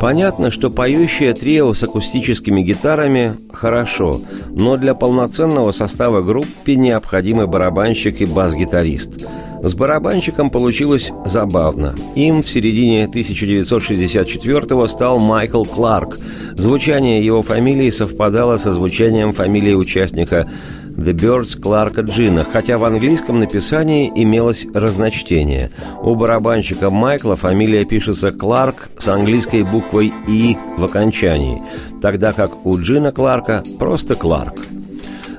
Понятно, 0.00 0.50
что 0.50 0.68
поющее 0.68 1.32
трио 1.32 1.72
с 1.74 1.84
акустическими 1.84 2.62
гитарами 2.62 3.36
хорошо, 3.52 4.20
но 4.50 4.76
для 4.76 4.96
полноценного 4.96 5.70
состава 5.70 6.22
группы 6.22 6.74
необходимы 6.74 7.46
барабанщик 7.46 8.20
и 8.20 8.26
бас-гитарист. 8.26 9.28
С 9.62 9.74
барабанщиком 9.74 10.50
получилось 10.50 11.12
забавно. 11.24 11.94
Им 12.16 12.42
в 12.42 12.48
середине 12.48 13.04
1964-го 13.04 14.88
стал 14.88 15.20
Майкл 15.20 15.62
Кларк. 15.62 16.18
Звучание 16.54 17.24
его 17.24 17.42
фамилии 17.42 17.90
совпадало 17.90 18.56
со 18.56 18.72
звучанием 18.72 19.30
фамилии 19.32 19.74
участника 19.74 20.50
The 20.96 21.12
Birds 21.12 21.60
Кларка 21.60 22.00
Джина, 22.00 22.44
хотя 22.44 22.76
в 22.76 22.84
английском 22.84 23.38
написании 23.38 24.10
имелось 24.14 24.66
разночтение. 24.74 25.70
У 26.02 26.16
барабанщика 26.16 26.90
Майкла 26.90 27.36
фамилия 27.36 27.84
пишется 27.84 28.32
Кларк 28.32 28.90
с 28.98 29.06
английской 29.06 29.62
буквой 29.62 30.12
«и» 30.26 30.56
в 30.76 30.84
окончании, 30.84 31.62
тогда 32.02 32.32
как 32.32 32.66
у 32.66 32.76
Джина 32.78 33.12
Кларка 33.12 33.62
просто 33.78 34.16
Кларк. 34.16 34.54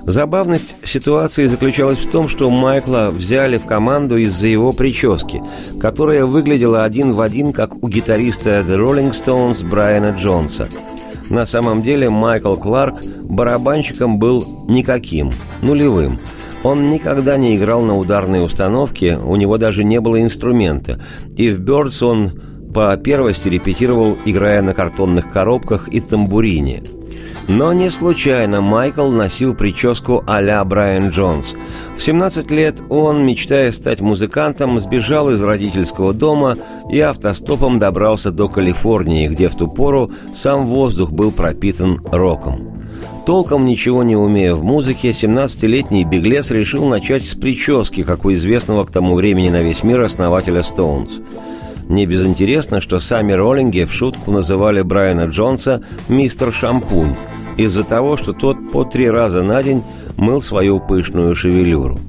Забавность 0.06 0.76
ситуации 0.84 1.46
заключалась 1.46 2.00
в 2.00 2.12
том, 2.12 2.28
что 2.28 2.50
Майкла 2.50 3.10
взяли 3.12 3.58
в 3.58 3.66
команду 3.66 4.18
из-за 4.18 4.48
его 4.48 4.72
прически, 4.72 5.42
которая 5.80 6.26
выглядела 6.26 6.84
один 6.84 7.14
в 7.14 7.22
один, 7.22 7.54
как 7.54 7.84
у 7.84 7.88
гитариста 7.88 8.60
The 8.62 8.78
Rolling 8.78 9.12
Stones 9.12 9.68
Брайана 9.68 10.16
Джонса– 10.16 10.70
на 11.30 11.46
самом 11.46 11.82
деле 11.82 12.10
Майкл 12.10 12.56
Кларк 12.56 13.02
барабанщиком 13.24 14.20
был 14.20 14.66
никаким, 14.68 15.32
нулевым. 15.62 16.20
Он 16.64 16.90
никогда 16.90 17.38
не 17.38 17.56
играл 17.58 17.82
на 17.82 17.98
ударной 17.98 18.44
установке, 18.44 19.18
у 19.18 19.36
него 19.36 19.58
даже 19.58 19.84
не 19.84 20.00
было 20.00 20.22
инструмента. 20.22 21.02
И 21.36 21.50
в 21.50 21.60
«Бёрдс» 21.60 22.02
он 22.04 22.40
по 22.74 22.96
первости 22.98 23.48
репетировал, 23.50 24.18
играя 24.26 24.62
на 24.62 24.74
картонных 24.74 25.32
коробках 25.32 25.88
и 25.90 26.00
тамбурине– 26.00 26.84
но 27.48 27.74
не 27.74 27.90
случайно 27.90 28.62
Майкл 28.62 29.10
носил 29.10 29.54
прическу 29.54 30.24
а-ля 30.28 30.64
Брайан 30.64 31.10
Джонс. 31.10 31.56
В 31.98 32.02
17 32.02 32.50
лет 32.52 32.82
он, 32.90 33.26
мечтая 33.26 33.72
стать 33.72 34.02
музыкантом, 34.02 34.80
сбежал 34.80 35.32
из 35.32 35.42
родительского 35.44 36.14
дома 36.14 36.58
и 36.92 37.00
автостопом 37.00 37.80
добрался 37.80 38.32
до 38.32 38.50
Калифорнии, 38.50 39.28
где 39.28 39.50
в 39.50 39.56
ту 39.56 39.68
пору 39.68 40.12
сам 40.36 40.66
воздух 40.66 41.12
был 41.12 41.32
пропитан 41.32 42.02
роком. 42.12 42.84
Толком 43.26 43.66
ничего 43.66 44.04
не 44.04 44.18
умея 44.18 44.54
в 44.54 44.64
музыке, 44.64 45.10
17-летний 45.10 46.04
беглец 46.04 46.52
решил 46.52 46.86
начать 46.86 47.26
с 47.26 47.36
прически, 47.36 48.04
как 48.04 48.26
у 48.26 48.34
известного 48.34 48.84
к 48.86 48.92
тому 48.92 49.16
времени 49.16 49.50
на 49.50 49.62
весь 49.62 49.84
мир 49.84 50.02
основателя 50.02 50.62
«Стоунс». 50.62 51.22
Не 51.90 52.06
безинтересно, 52.06 52.82
что 52.82 53.00
сами 53.00 53.34
роллинги 53.34 53.84
в 53.84 53.94
шутку 53.94 54.32
называли 54.32 54.82
Брайана 54.82 55.26
Джонса 55.26 55.84
«мистер 56.08 56.54
Шампунь», 56.54 57.16
из-за 57.58 57.84
того, 57.84 58.18
что 58.18 58.34
тот 58.34 58.72
по 58.72 58.84
три 58.84 59.10
раза 59.10 59.44
на 59.44 59.62
день 59.62 59.84
мыл 60.18 60.42
свою 60.42 60.80
пышную 60.80 61.36
шевелюру. 61.36 62.00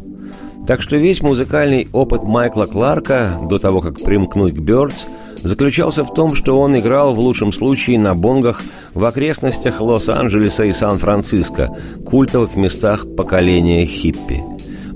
Так 0.67 0.81
что 0.81 0.97
весь 0.97 1.21
музыкальный 1.21 1.89
опыт 1.93 2.23
Майкла 2.23 2.65
Кларка 2.65 3.39
до 3.43 3.59
того, 3.59 3.83
как 3.83 4.03
примкнуть 4.03 4.55
к 4.55 4.61
Бёрдс, 4.61 5.05
заключался 5.43 6.05
в 6.05 6.15
том, 6.15 6.35
что 6.35 6.59
он 6.59 6.79
играл 6.79 7.13
в 7.13 7.21
лучшем 7.21 7.53
случае 7.53 7.99
на 7.99 8.15
бонгах 8.15 8.63
в 8.95 9.05
окрестностях 9.05 9.83
Лос-Анджелеса 9.83 10.65
и 10.65 10.73
Сан-Франциско, 10.73 11.77
культовых 12.07 12.57
местах 12.57 13.05
поколения 13.15 13.85
хиппи– 13.85 14.43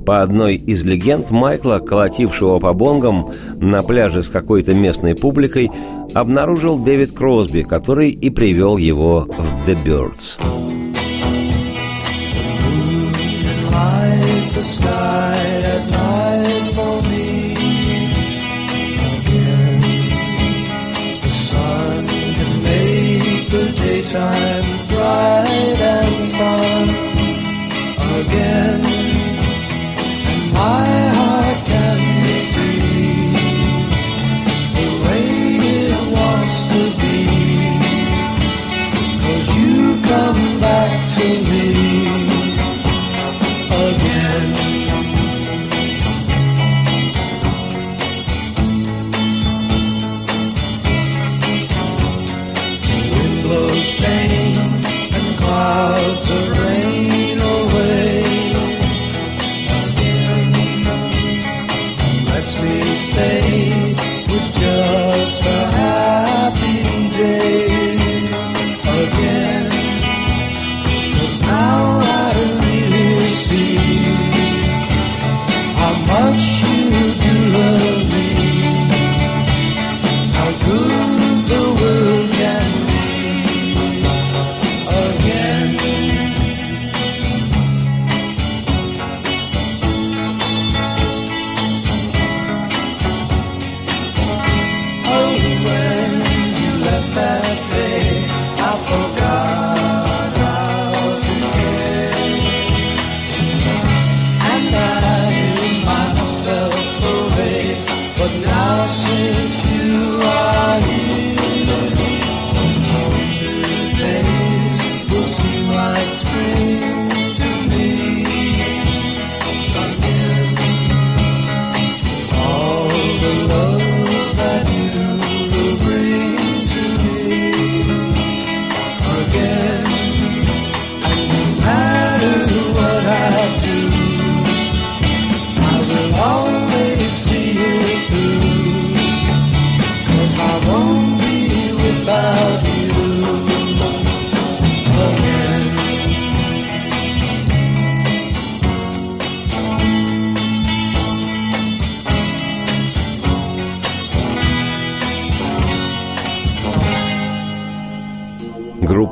по 0.09 0.23
одной 0.23 0.55
из 0.55 0.85
легенд 0.85 1.31
Майкла, 1.31 1.81
колотившего 1.81 2.59
по 2.61 2.73
бонгам 2.73 3.31
на 3.59 3.83
пляже 3.83 4.23
с 4.23 4.31
какой-то 4.31 4.73
местной 4.73 5.15
публикой, 5.15 5.71
обнаружил 6.15 6.79
Дэвид 6.79 7.13
Кросби, 7.13 7.61
который 7.61 8.09
и 8.09 8.31
привел 8.31 8.79
его 8.79 9.29
в 9.29 9.69
The 9.69 9.77
Birds. 9.85 10.39
Bright 24.11 24.48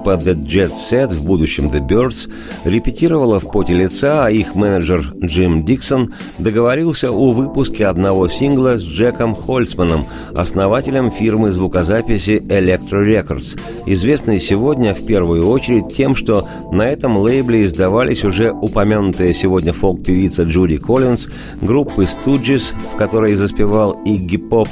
группа 0.07 0.23
The 0.23 0.37
Jet 0.37 0.73
Set, 0.73 1.09
в 1.09 1.25
будущем 1.25 1.69
The 1.69 1.81
Birds, 1.81 2.31
репетировала 2.65 3.41
в 3.41 3.51
поте 3.51 3.75
лица, 3.75 4.25
а 4.25 4.31
их 4.31 4.55
менеджер 4.55 5.13
Джим 5.21 5.65
Диксон 5.65 6.15
договорился 6.39 7.11
о 7.11 7.33
выпуске 7.33 7.87
одного 7.87 8.29
сингла 8.29 8.77
с 8.77 8.83
Джеком 8.83 9.35
Хольцманом, 9.35 10.07
основателем 10.37 11.11
фирмы 11.11 11.51
звукозаписи 11.51 12.41
Electro 12.47 13.05
Records, 13.05 13.59
известной 13.87 14.39
сегодня 14.39 14.95
в 14.95 15.05
первую 15.05 15.49
очередь 15.49 15.93
тем, 15.93 16.15
что 16.15 16.49
на 16.71 16.89
этом 16.89 17.17
лейбле 17.17 17.65
издавались 17.65 18.23
уже 18.23 18.53
упомянутая 18.53 19.33
сегодня 19.33 19.73
фолк-певица 19.73 20.45
Джуди 20.45 20.77
Коллинз, 20.77 21.27
группы 21.61 22.05
Stooges, 22.05 22.75
в 22.93 22.97
которой 22.97 23.35
заспевал 23.35 24.01
Игги 24.05 24.37
Поп, 24.37 24.69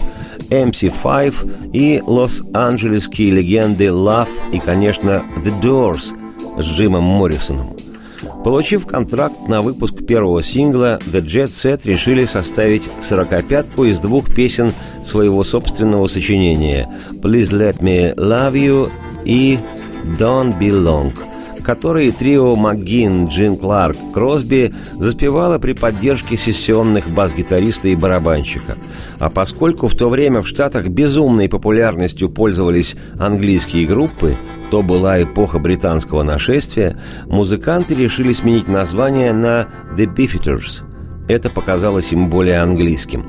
MC5 0.51 1.73
и 1.73 2.03
лос-анджелесские 2.05 3.31
легенды 3.31 3.87
Love 3.87 4.29
и, 4.53 4.59
конечно, 4.59 5.23
The 5.37 5.61
Doors 5.61 6.13
с 6.61 6.65
Джимом 6.65 7.05
Моррисоном. 7.05 7.77
Получив 8.43 8.87
контракт 8.87 9.49
на 9.49 9.63
выпуск 9.63 10.07
первого 10.07 10.43
сингла, 10.43 10.99
The 11.07 11.25
Jet 11.25 11.47
Set 11.47 11.81
решили 11.85 12.25
составить 12.25 12.83
сорокопятку 13.03 13.85
из 13.85 14.01
двух 14.01 14.35
песен 14.35 14.73
своего 15.03 15.45
собственного 15.45 16.07
сочинения 16.07 16.89
«Please 17.23 17.51
Let 17.51 17.81
Me 17.81 18.15
Love 18.15 18.53
You» 18.53 18.91
и 19.25 19.59
«Don't 20.19 20.59
Be 20.59 20.69
Long», 20.69 21.15
которые 21.65 22.13
трио 22.13 22.55
МакГин, 22.55 23.27
Джин 23.27 23.57
Кларк, 23.57 23.97
Кросби 24.13 24.73
заспевала 24.93 25.59
при 25.59 25.73
поддержке 25.73 26.37
сессионных 26.37 27.09
бас-гитариста 27.09 27.89
и 27.89 27.97
барабанщика. 27.97 28.77
А 29.19 29.31
поскольку 29.31 29.89
в 29.89 29.95
то 29.97 30.09
время 30.09 30.43
в 30.43 30.47
Штатах 30.47 30.89
безумной 30.89 31.49
популярностью 31.49 32.29
пользовались 32.29 32.95
английские 33.19 33.87
группы, 33.87 34.37
то 34.71 34.83
была 34.83 35.23
эпоха 35.23 35.59
британского 35.59 36.23
нашествия, 36.23 37.01
музыканты 37.27 37.95
решили 37.95 38.33
сменить 38.33 38.69
название 38.69 39.33
на 39.33 39.69
«The 39.97 40.07
Beefeaters». 40.15 40.83
Это 41.29 41.49
показалось 41.49 42.13
им 42.13 42.29
более 42.29 42.61
английским. 42.61 43.25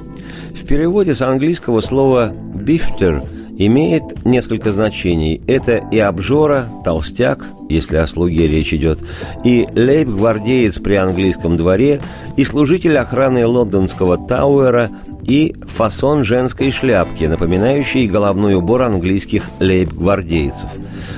В 0.53 0.65
переводе 0.67 1.15
с 1.15 1.21
английского 1.21 1.79
слова 1.79 2.33
«beefter» 2.33 3.25
имеет 3.57 4.25
несколько 4.25 4.71
значений. 4.71 5.41
Это 5.47 5.77
и 5.91 5.99
обжора, 5.99 6.65
толстяк, 6.83 7.45
если 7.69 7.97
о 7.97 8.07
слуге 8.07 8.47
речь 8.47 8.73
идет, 8.73 8.99
и 9.43 9.67
лейб-гвардеец 9.75 10.79
при 10.79 10.95
английском 10.95 11.57
дворе, 11.57 12.01
и 12.35 12.43
служитель 12.43 12.97
охраны 12.97 13.45
лондонского 13.45 14.17
Тауэра, 14.17 14.89
и 15.23 15.55
фасон 15.67 16.23
женской 16.23 16.69
шляпки, 16.69 17.23
напоминающий 17.23 18.07
головной 18.07 18.53
убор 18.53 18.83
английских 18.83 19.43
лейб-гвардейцев. 19.59 20.69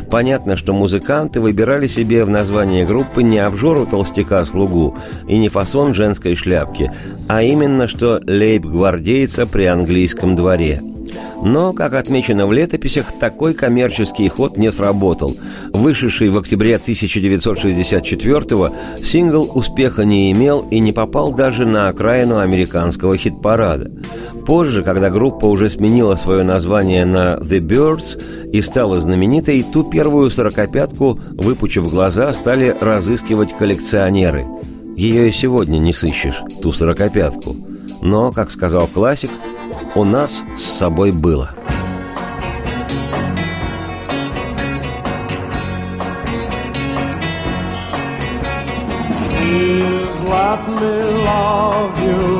Понятно, 0.09 0.55
что 0.55 0.71
музыканты 0.71 1.41
выбирали 1.41 1.87
себе 1.87 2.23
в 2.23 2.29
название 2.29 2.85
группы 2.85 3.21
не 3.21 3.39
обжору 3.39 3.85
толстяка-слугу 3.85 4.95
и 5.27 5.37
не 5.37 5.49
фасон 5.49 5.93
женской 5.93 6.35
шляпки, 6.35 6.91
а 7.27 7.43
именно 7.43 7.87
что 7.87 8.21
лейб-гвардейца 8.25 9.45
при 9.45 9.65
английском 9.65 10.35
дворе– 10.35 10.81
но, 11.41 11.73
как 11.73 11.93
отмечено 11.93 12.47
в 12.47 12.53
летописях, 12.53 13.11
такой 13.19 13.53
коммерческий 13.53 14.27
ход 14.27 14.57
не 14.57 14.71
сработал. 14.71 15.35
Вышедший 15.73 16.29
в 16.29 16.37
октябре 16.37 16.75
1964-го 16.75 18.71
сингл 19.03 19.51
успеха 19.53 20.03
не 20.03 20.31
имел 20.31 20.67
и 20.71 20.79
не 20.79 20.93
попал 20.93 21.33
даже 21.33 21.65
на 21.65 21.89
окраину 21.89 22.39
американского 22.39 23.17
хит-парада. 23.17 23.91
Позже, 24.45 24.83
когда 24.83 25.09
группа 25.09 25.45
уже 25.45 25.69
сменила 25.69 26.15
свое 26.15 26.43
название 26.43 27.05
на 27.05 27.35
«The 27.35 27.59
Birds» 27.59 28.51
и 28.51 28.61
стала 28.61 28.99
знаменитой, 28.99 29.63
ту 29.63 29.83
первую 29.83 30.29
сорокопятку, 30.29 31.19
выпучив 31.31 31.89
глаза, 31.89 32.31
стали 32.33 32.75
разыскивать 32.79 33.55
коллекционеры. 33.55 34.45
Ее 34.95 35.29
и 35.29 35.31
сегодня 35.31 35.77
не 35.77 35.93
сыщешь, 35.93 36.41
ту 36.61 36.71
сорокопятку. 36.71 37.55
Но, 38.01 38.31
как 38.31 38.51
сказал 38.51 38.87
классик, 38.87 39.31
у 39.97 40.03
нас 40.03 40.43
с 40.55 40.61
собой 40.61 41.11
было. 41.11 41.49
Please 49.31 50.21
let 50.21 50.67
me 50.79 51.01
love 51.25 51.99
you 52.03 52.36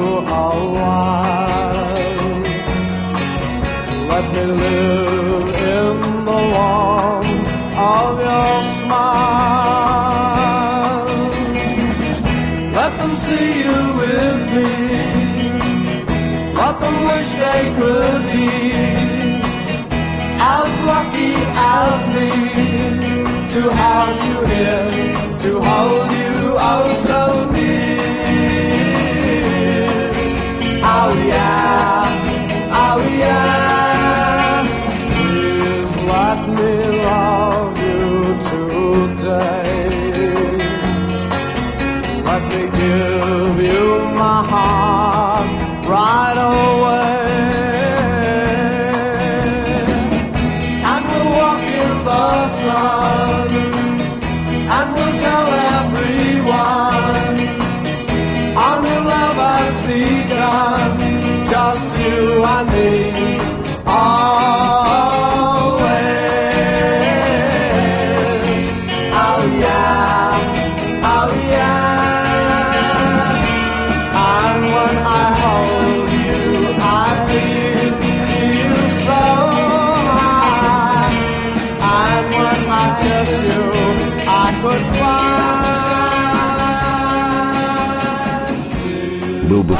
to 23.57 23.69
have 23.71 24.23
you 24.27 24.45
here, 24.45 25.39
to 25.39 25.61
hold 25.61 26.11
you 26.11 26.55
oh 26.59 26.93
so 26.93 27.56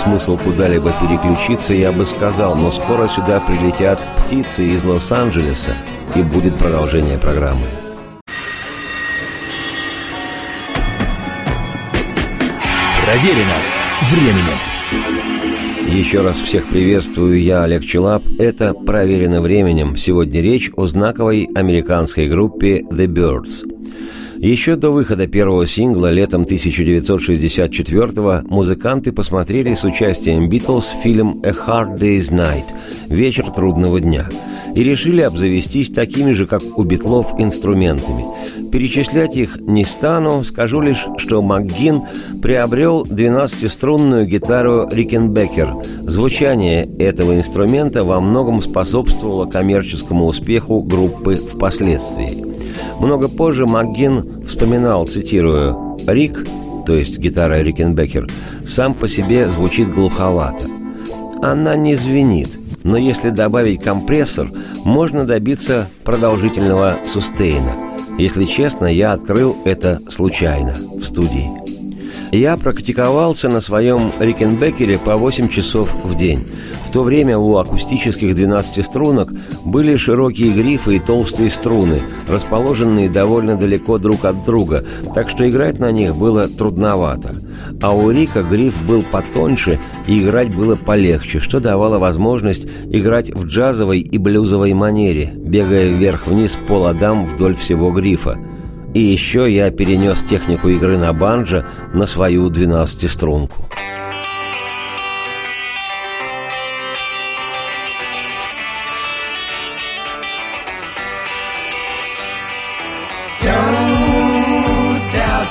смысл 0.08 0.38
куда-либо 0.38 0.94
переключиться, 1.02 1.74
я 1.74 1.92
бы 1.92 2.06
сказал, 2.06 2.56
но 2.56 2.72
скоро 2.72 3.10
сюда 3.10 3.42
прилетят 3.42 4.08
птицы 4.18 4.66
из 4.66 4.86
Лос-Анджелеса, 4.86 5.76
и 6.16 6.22
будет 6.22 6.56
продолжение 6.56 7.18
программы. 7.18 7.68
Проверено 13.06 13.54
временем. 14.12 14.58
Еще 15.94 16.22
раз 16.22 16.38
всех 16.38 16.70
приветствую, 16.70 17.42
я 17.42 17.64
Олег 17.64 17.84
Челап. 17.84 18.22
Это 18.40 18.74
«Проверено 18.74 19.42
временем». 19.42 19.98
Сегодня 19.98 20.42
речь 20.42 20.70
о 20.76 20.88
знаковой 20.88 21.50
американской 21.54 22.28
группе 22.28 22.82
The 22.82 23.08
Birds. 23.08 23.77
Еще 24.38 24.76
до 24.76 24.92
выхода 24.92 25.26
первого 25.26 25.66
сингла 25.66 26.12
летом 26.12 26.44
1964-го 26.44 28.48
музыканты 28.48 29.12
посмотрели 29.12 29.74
с 29.74 29.84
участием 29.84 30.48
Битлз 30.48 30.94
фильм 31.04 31.42
«A 31.44 31.50
Hard 31.50 31.98
Day's 31.98 32.32
Night»– 32.32 32.66
«Вечер 33.10 33.50
трудного 33.50 34.00
дня» 34.00 34.30
и 34.76 34.84
решили 34.84 35.22
обзавестись 35.22 35.90
такими 35.90 36.34
же, 36.34 36.46
как 36.46 36.62
у 36.78 36.84
Битлов, 36.84 37.34
инструментами. 37.40 38.26
Перечислять 38.72 39.36
их 39.36 39.60
не 39.60 39.86
стану, 39.86 40.44
скажу 40.44 40.82
лишь, 40.82 41.08
что 41.18 41.42
МакГин 41.42 42.04
приобрел 42.44 43.06
12-струнную 43.06 44.26
гитару 44.26 44.88
Рикенбекер. 44.92 45.74
Звучание 46.02 46.88
этого 47.00 47.38
инструмента 47.38 48.04
во 48.04 48.22
многом 48.22 48.62
способствовало 48.62 49.46
коммерческому 49.46 50.28
успеху 50.28 50.84
группы 50.84 51.38
впоследствии. 51.38 52.57
Много 53.00 53.28
позже 53.28 53.66
МакГин 53.66 54.44
вспоминал, 54.46 55.06
цитирую, 55.06 55.98
«Рик, 56.08 56.46
то 56.86 56.94
есть 56.94 57.18
гитара 57.18 57.62
Рикенбекер, 57.62 58.28
сам 58.66 58.94
по 58.94 59.08
себе 59.08 59.50
звучит 59.50 59.94
глуховато. 59.94 60.66
Она 61.42 61.76
не 61.76 61.96
звенит, 61.96 62.58
но 62.84 62.98
если 62.98 63.30
добавить 63.30 63.84
компрессор, 63.84 64.50
можно 64.86 65.26
добиться 65.26 65.90
продолжительного 66.04 66.96
сустейна. 67.06 67.76
Если 68.18 68.46
честно, 68.46 68.86
я 68.86 69.12
открыл 69.12 69.58
это 69.66 70.00
случайно 70.10 70.76
в 70.98 71.04
студии. 71.04 71.67
Я 72.32 72.58
практиковался 72.58 73.48
на 73.48 73.62
своем 73.62 74.12
Рикенбекере 74.20 75.00
по 75.00 75.16
8 75.16 75.48
часов 75.48 75.90
в 76.04 76.16
день. 76.16 76.46
В 76.86 76.92
то 76.92 77.04
время 77.04 77.38
у 77.38 77.56
акустических 77.58 78.36
12 78.36 78.86
струнок 78.86 79.32
были 79.64 79.96
широкие 79.96 80.52
грифы 80.52 80.98
и 80.98 81.00
толстые 81.00 81.50
струны, 81.50 82.02
расположенные 82.28 83.10
довольно 83.10 83.58
далеко 83.58 83.98
друг 83.98 84.26
от 84.26 84.44
друга, 84.44 84.86
так 85.16 85.30
что 85.30 85.50
играть 85.50 85.80
на 85.80 85.92
них 85.92 86.16
было 86.16 86.50
трудновато. 86.50 87.36
А 87.82 87.96
у 87.96 88.12
Рика 88.12 88.44
гриф 88.44 88.86
был 88.86 89.04
потоньше 89.10 89.80
и 90.06 90.22
играть 90.22 90.54
было 90.54 90.76
полегче, 90.76 91.40
что 91.40 91.62
давало 91.62 91.98
возможность 91.98 92.68
играть 92.92 93.34
в 93.34 93.46
джазовой 93.46 94.02
и 94.02 94.18
блюзовой 94.18 94.74
манере, 94.74 95.32
бегая 95.34 95.90
вверх-вниз 95.90 96.58
по 96.68 96.74
ладам 96.74 97.26
вдоль 97.26 97.56
всего 97.56 97.92
грифа– 97.92 98.38
и 98.94 99.00
еще 99.00 99.52
я 99.52 99.72
перенес 99.72 100.22
технику 100.24 100.70
игры 100.70 100.98
на 100.98 101.14
банджо 101.14 101.66
на 101.94 102.08
свою 102.08 102.50
двенадцатиструнку. 102.50 103.68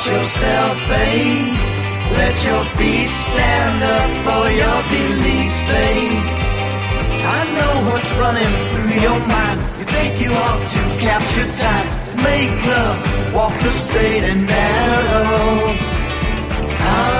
yourself, 0.06 0.88
babe. 0.88 1.58
Let 2.12 2.36
your 2.44 2.62
feet 2.76 3.08
stand 3.08 3.82
up 3.96 4.10
for 4.26 4.44
your 4.60 4.78
beliefs, 4.90 5.58
babe. 5.66 6.22
I 7.36 7.40
know 7.56 7.72
what's 7.90 8.12
running 8.22 8.54
through 8.70 9.00
your 9.02 9.18
mind. 9.26 9.55
You 9.96 10.02
think 10.02 10.20
you 10.20 10.32
ought 10.36 10.70
to 10.76 10.80
capture 11.00 11.46
time 11.56 11.88
make 12.16 12.52
love, 12.66 13.34
walk 13.34 13.54
the 13.62 13.72
straight 13.72 14.24
and 14.24 14.46
narrow. 14.46 15.76
Oh, 16.82 17.16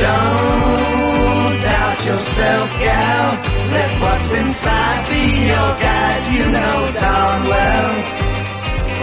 don't 0.00 1.60
doubt 1.60 2.00
yourself, 2.06 2.68
gal. 2.80 3.26
Let 3.76 3.90
what's 4.00 4.32
inside 4.34 5.02
be 5.10 5.24
your 5.52 5.72
guide. 5.84 6.24
You 6.32 6.44
know 6.56 6.76
darn 7.00 7.42
well. 7.52 7.92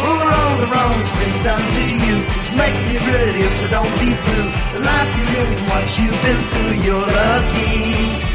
All 0.06 0.54
the 0.62 0.68
wrong's 0.74 1.12
been 1.20 1.38
done 1.46 1.66
to 1.78 1.86
you 2.06 2.16
is 2.39 2.50
make 2.58 2.78
me 2.89 2.96
ready, 3.12 3.46
so 3.58 3.66
don't 3.70 3.96
be 4.02 4.10
blue. 4.24 4.50
The 4.74 4.80
life 4.89 5.12
you 5.18 5.26
live 5.36 5.50
and 5.58 5.66
what 5.70 5.86
you've 6.00 6.22
been 6.26 6.42
through, 6.50 6.76
you're 6.86 7.08
lucky. 7.22 8.33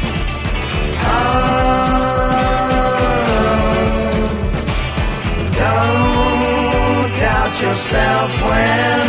Don't 5.59 7.09
doubt 7.23 7.55
yourself 7.61 8.29
when 8.47 9.05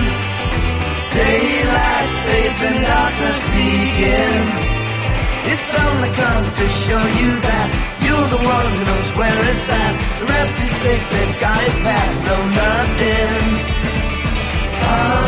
daylight 1.14 2.12
fades 2.24 2.62
and 2.68 2.78
darkness 2.84 3.40
begins. 3.54 4.50
It's 5.52 5.70
only 5.74 6.10
come 6.20 6.44
to 6.44 6.66
show 6.68 7.02
you 7.20 7.30
that 7.48 7.68
you're 8.04 8.28
the 8.34 8.42
one 8.54 8.66
who 8.74 8.82
knows 8.88 9.10
where 9.18 9.40
it's 9.52 9.68
at. 9.68 9.94
The 10.20 10.26
rest 10.26 10.60
big, 10.82 11.00
they've 11.10 11.40
got 11.40 11.62
it 11.62 11.76
back, 11.84 12.10
know 12.24 12.42
nothing. 12.62 13.70
Oh. 14.82 15.20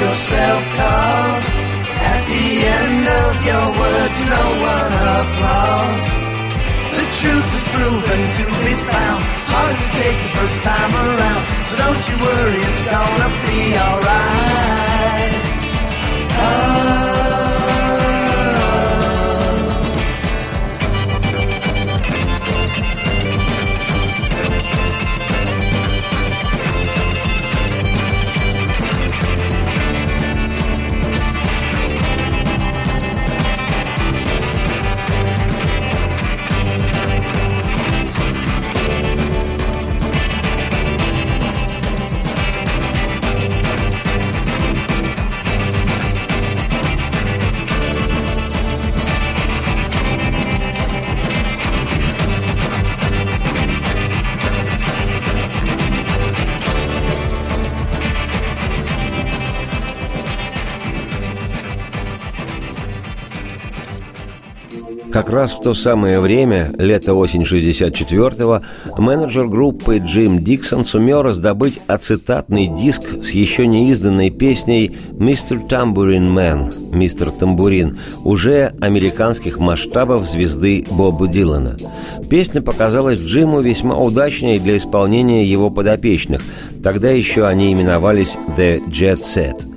Yourself 0.00 0.62
cause 0.80 1.48
at 2.12 2.22
the 2.32 2.46
end 2.78 3.04
of 3.04 3.32
your 3.44 3.66
words 3.80 4.18
no 4.34 4.44
one 4.72 4.92
applauds. 5.18 6.00
The 6.96 7.06
truth 7.20 7.48
is 7.58 7.64
proven 7.74 8.20
to 8.38 8.44
be 8.64 8.74
found, 8.90 9.22
hard 9.52 9.76
to 9.76 9.88
take 10.00 10.18
the 10.24 10.30
first 10.38 10.58
time 10.62 10.92
around. 11.04 11.42
So 11.68 11.72
don't 11.76 12.02
you 12.08 12.16
worry, 12.26 12.60
it's 12.64 12.84
gonna 12.88 13.30
be 13.44 13.60
alright. 13.76 14.40
Как 65.12 65.28
раз 65.28 65.52
в 65.52 65.60
то 65.60 65.74
самое 65.74 66.20
время, 66.20 66.70
лето-осень 66.78 67.42
64-го, 67.42 68.62
менеджер 68.96 69.48
группы 69.48 69.98
Джим 69.98 70.38
Диксон 70.44 70.84
сумел 70.84 71.22
раздобыть 71.22 71.80
ацетатный 71.88 72.68
диск 72.68 73.02
с 73.22 73.30
еще 73.30 73.66
не 73.66 73.90
изданной 73.90 74.30
песней 74.30 74.96
«Мистер 75.12 75.60
Тамбурин 75.62 76.30
Мэн» 76.30 76.72
«Мистер 76.92 77.32
Тамбурин» 77.32 77.98
уже 78.24 78.72
американских 78.80 79.58
масштабов 79.58 80.28
звезды 80.28 80.86
Боба 80.88 81.26
Дилана. 81.26 81.76
Песня 82.28 82.62
показалась 82.62 83.20
Джиму 83.20 83.60
весьма 83.60 83.98
удачной 83.98 84.58
для 84.60 84.76
исполнения 84.76 85.44
его 85.44 85.70
подопечных. 85.70 86.42
Тогда 86.84 87.10
еще 87.10 87.46
они 87.46 87.72
именовались 87.72 88.36
«The 88.56 88.80
Jet 88.88 89.20
Set». 89.22 89.69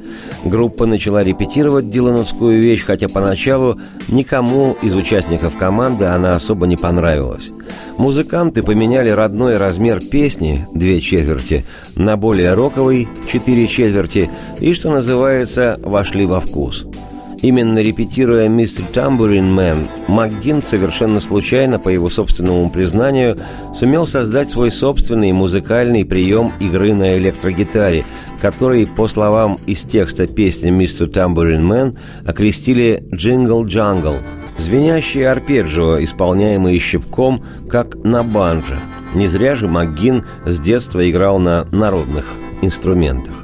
Группа 0.46 0.86
начала 0.86 1.24
репетировать 1.24 1.90
Дилановскую 1.90 2.62
вещь, 2.62 2.84
хотя 2.84 3.08
поначалу 3.08 3.80
никому 4.10 4.76
из 4.82 4.96
участников 4.96 5.58
команды 5.58 6.06
она 6.06 6.32
особо 6.32 6.68
не 6.68 6.76
понравилась. 6.76 7.50
Музыканты 7.98 8.62
поменяли 8.62 9.10
родной 9.10 9.58
размер 9.58 10.02
песни, 10.02 10.68
две 10.74 11.00
четверти, 11.00 11.66
на 11.96 12.18
более 12.18 12.54
роковый, 12.56 13.08
четыре 13.32 13.68
четверти, 13.68 14.30
и, 14.60 14.74
что 14.74 14.90
называется, 14.90 15.80
вошли 15.82 16.26
во 16.26 16.40
вкус– 16.40 16.86
Именно 17.44 17.80
репетируя 17.80 18.48
«Мистер 18.48 18.86
Тамбурин 18.86 19.54
Мэн», 19.54 19.90
МакГин 20.08 20.62
совершенно 20.62 21.20
случайно, 21.20 21.78
по 21.78 21.90
его 21.90 22.10
собственному 22.10 22.70
признанию, 22.70 23.38
сумел 23.76 24.08
создать 24.08 24.50
свой 24.50 24.72
собственный 24.72 25.34
музыкальный 25.34 26.06
прием 26.06 26.54
игры 26.62 26.94
на 26.94 27.18
электрогитаре, 27.18 28.06
который, 28.40 28.88
по 28.88 29.10
словам 29.10 29.60
из 29.68 29.82
текста 29.82 30.26
песни 30.26 30.70
«Mister 30.70 31.10
Tambourine 31.10 31.66
Man», 31.66 31.98
окрестили 32.26 33.04
«Jingle 33.14 33.66
Jangle», 33.66 34.16
звенящий 34.58 35.28
арпеджио, 35.28 36.02
исполняемый 36.02 36.80
щипком, 36.80 37.44
как 37.70 37.96
на 38.06 38.24
банджо. 38.24 38.80
Не 39.16 39.28
зря 39.28 39.56
же 39.56 39.68
МакГин 39.68 40.24
с 40.46 40.62
детства 40.62 41.12
играл 41.12 41.40
на 41.40 41.66
народных 41.74 42.26
инструментах. 42.62 43.43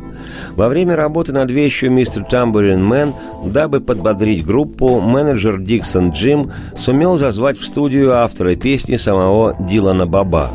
Во 0.55 0.67
время 0.67 0.95
работы 0.95 1.31
над 1.31 1.51
вещью 1.51 1.91
«Mister 1.91 2.23
Tambourine 2.23 2.83
Man», 2.83 3.13
дабы 3.45 3.81
подбодрить 3.81 4.45
группу, 4.45 4.99
менеджер 4.99 5.59
Диксон 5.59 6.11
Джим 6.11 6.51
сумел 6.77 7.17
зазвать 7.17 7.57
в 7.57 7.65
студию 7.65 8.13
автора 8.13 8.55
песни 8.55 8.97
самого 8.97 9.55
Дилана 9.59 10.05
Баба. 10.05 10.49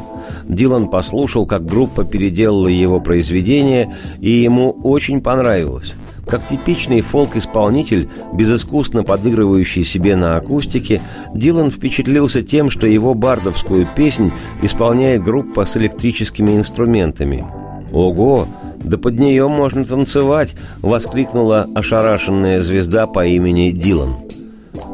Дилан 0.48 0.88
послушал, 0.88 1.46
как 1.46 1.64
группа 1.64 2.04
переделала 2.04 2.68
его 2.68 3.00
произведение, 3.00 3.94
и 4.20 4.30
ему 4.30 4.70
очень 4.82 5.20
понравилось. 5.20 5.94
Как 6.26 6.46
типичный 6.46 7.00
фолк-исполнитель, 7.02 8.08
безыскусно 8.32 9.04
подыгрывающий 9.04 9.84
себе 9.84 10.16
на 10.16 10.36
акустике, 10.36 11.00
Дилан 11.34 11.70
впечатлился 11.70 12.42
тем, 12.42 12.70
что 12.70 12.86
его 12.86 13.14
бардовскую 13.14 13.86
песнь 13.94 14.32
исполняет 14.62 15.22
группа 15.22 15.64
с 15.66 15.76
электрическими 15.76 16.56
инструментами. 16.56 17.44
«Ого! 17.92 18.48
Да 18.84 18.98
под 18.98 19.18
нее 19.18 19.48
можно 19.48 19.84
танцевать!»— 19.84 20.54
воскликнула 20.82 21.66
ошарашенная 21.74 22.60
звезда 22.60 23.06
по 23.06 23.26
имени 23.26 23.70
Дилан. 23.70 24.16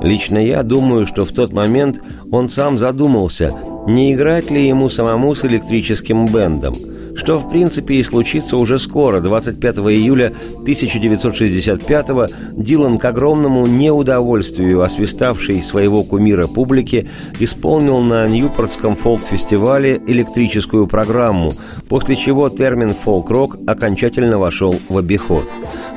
Лично 0.00 0.38
я 0.38 0.62
думаю, 0.62 1.06
что 1.06 1.24
в 1.24 1.32
тот 1.32 1.52
момент 1.52 2.00
он 2.30 2.48
сам 2.48 2.78
задумался, 2.78 3.52
не 3.86 4.12
играть 4.12 4.50
ли 4.50 4.66
ему 4.66 4.88
самому 4.88 5.34
с 5.34 5.44
электрическим 5.44 6.26
бендом– 6.26 6.74
что 7.20 7.38
в 7.38 7.50
принципе 7.50 7.96
и 7.96 8.02
случится 8.02 8.56
уже 8.56 8.78
скоро, 8.78 9.20
25 9.20 9.76
июля 9.76 10.32
1965-го, 10.64 12.28
Дилан 12.52 12.98
к 12.98 13.04
огромному 13.04 13.66
неудовольствию 13.66 14.80
освиставший 14.80 15.62
своего 15.62 16.02
кумира 16.02 16.46
публики 16.46 17.10
исполнил 17.38 18.00
на 18.00 18.26
Ньюпортском 18.26 18.96
фолк-фестивале 18.96 20.00
электрическую 20.06 20.86
программу, 20.86 21.52
после 21.90 22.16
чего 22.16 22.48
термин 22.48 22.94
«фолк-рок» 22.94 23.58
окончательно 23.66 24.38
вошел 24.38 24.74
в 24.88 24.96
обиход. 24.96 25.44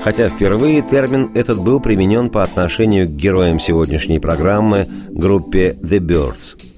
Хотя 0.03 0.27
впервые 0.27 0.81
термин 0.81 1.31
этот 1.35 1.57
был 1.57 1.79
применен 1.79 2.29
по 2.31 2.43
отношению 2.43 3.07
к 3.07 3.11
героям 3.11 3.61
сегодняшней 3.61 4.19
программы 4.19 4.87
группе 5.09 5.77
«The 5.81 5.99
Birds». 5.99 6.72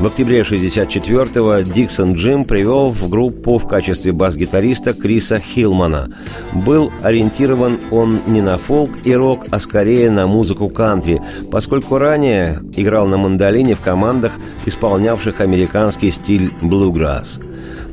В 0.00 0.06
октябре 0.06 0.40
64-го 0.40 1.60
Диксон 1.72 2.12
Джим 2.12 2.44
привел 2.44 2.88
в 2.88 3.08
группу 3.08 3.58
в 3.58 3.66
качестве 3.66 4.12
бас-гитариста 4.12 4.94
Криса 4.94 5.40
Хилмана. 5.40 6.12
Был 6.54 6.92
ориентирован 7.02 7.78
он 7.90 8.20
не 8.26 8.40
на 8.40 8.58
фолк 8.58 8.90
и 9.04 9.14
рок, 9.14 9.46
а 9.50 9.58
скорее 9.58 10.10
на 10.10 10.26
музыку 10.26 10.68
кантри, 10.68 11.20
поскольку 11.50 11.98
ранее 11.98 12.62
играл 12.76 13.06
на 13.06 13.18
мандолине 13.18 13.74
в 13.74 13.80
командах, 13.80 14.32
исполнявших 14.66 15.40
американский 15.40 16.10
стиль 16.10 16.52
блюграсс. 16.62 17.40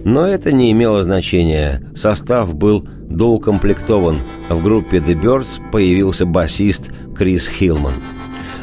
Но 0.03 0.27
это 0.27 0.51
не 0.51 0.71
имело 0.71 1.01
значения. 1.01 1.81
Состав 1.95 2.53
был 2.55 2.87
доукомплектован. 3.09 4.19
В 4.49 4.61
группе 4.63 4.97
The 4.97 5.19
Birds 5.19 5.59
появился 5.71 6.27
басист 6.27 6.91
Крис 7.15 7.47
Хилман. 7.47 7.95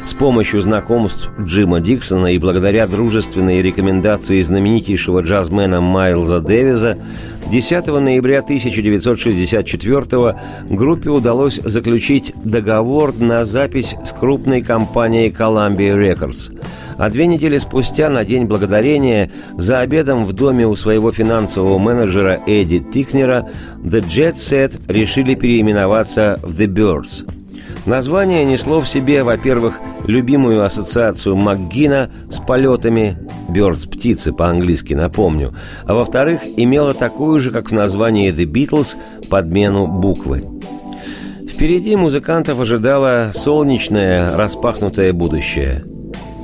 С 0.05 0.13
помощью 0.13 0.61
знакомств 0.61 1.31
Джима 1.39 1.79
Диксона 1.79 2.33
и 2.33 2.37
благодаря 2.37 2.87
дружественной 2.87 3.61
рекомендации 3.61 4.41
знаменитейшего 4.41 5.21
джазмена 5.21 5.79
Майлза 5.79 6.41
Дэвиза 6.41 6.97
10 7.49 7.87
ноября 7.87 8.39
1964 8.39 10.35
группе 10.69 11.09
удалось 11.09 11.59
заключить 11.63 12.33
договор 12.43 13.13
на 13.17 13.45
запись 13.45 13.95
с 14.03 14.11
крупной 14.11 14.61
компанией 14.61 15.29
Columbia 15.29 15.95
Records. 15.95 16.51
А 16.97 17.09
две 17.09 17.25
недели 17.25 17.57
спустя, 17.57 18.09
на 18.09 18.25
День 18.25 18.43
Благодарения, 18.43 19.31
за 19.57 19.79
обедом 19.79 20.25
в 20.25 20.33
доме 20.33 20.67
у 20.67 20.75
своего 20.75 21.13
финансового 21.13 21.79
менеджера 21.79 22.41
Эдди 22.45 22.79
Тикнера, 22.79 23.49
The 23.81 24.01
Jet 24.01 24.33
Set 24.33 24.81
решили 24.87 25.35
переименоваться 25.35 26.39
в 26.43 26.59
The 26.59 26.67
Birds– 26.67 27.25
Название 27.85 28.45
несло 28.45 28.79
в 28.79 28.87
себе, 28.87 29.23
во-первых, 29.23 29.79
любимую 30.07 30.63
ассоциацию 30.63 31.35
МакГина 31.35 32.09
с 32.31 32.39
полетами 32.39 33.17
«Бёрдс»– 33.49 33.85
птицы 33.87 34.31
по-английски, 34.31 34.93
напомню, 34.93 35.53
а 35.85 35.93
во-вторых, 35.93 36.43
имело 36.55 36.93
такую 36.93 37.39
же, 37.39 37.51
как 37.51 37.71
в 37.71 37.73
названии 37.73 38.33
«The 38.33 38.45
Beatles», 38.45 38.95
подмену 39.29 39.87
буквы. 39.87 40.45
Впереди 41.49 41.97
музыкантов 41.97 42.61
ожидало 42.61 43.31
солнечное, 43.33 44.35
распахнутое 44.37 45.11
будущее. 45.11 45.83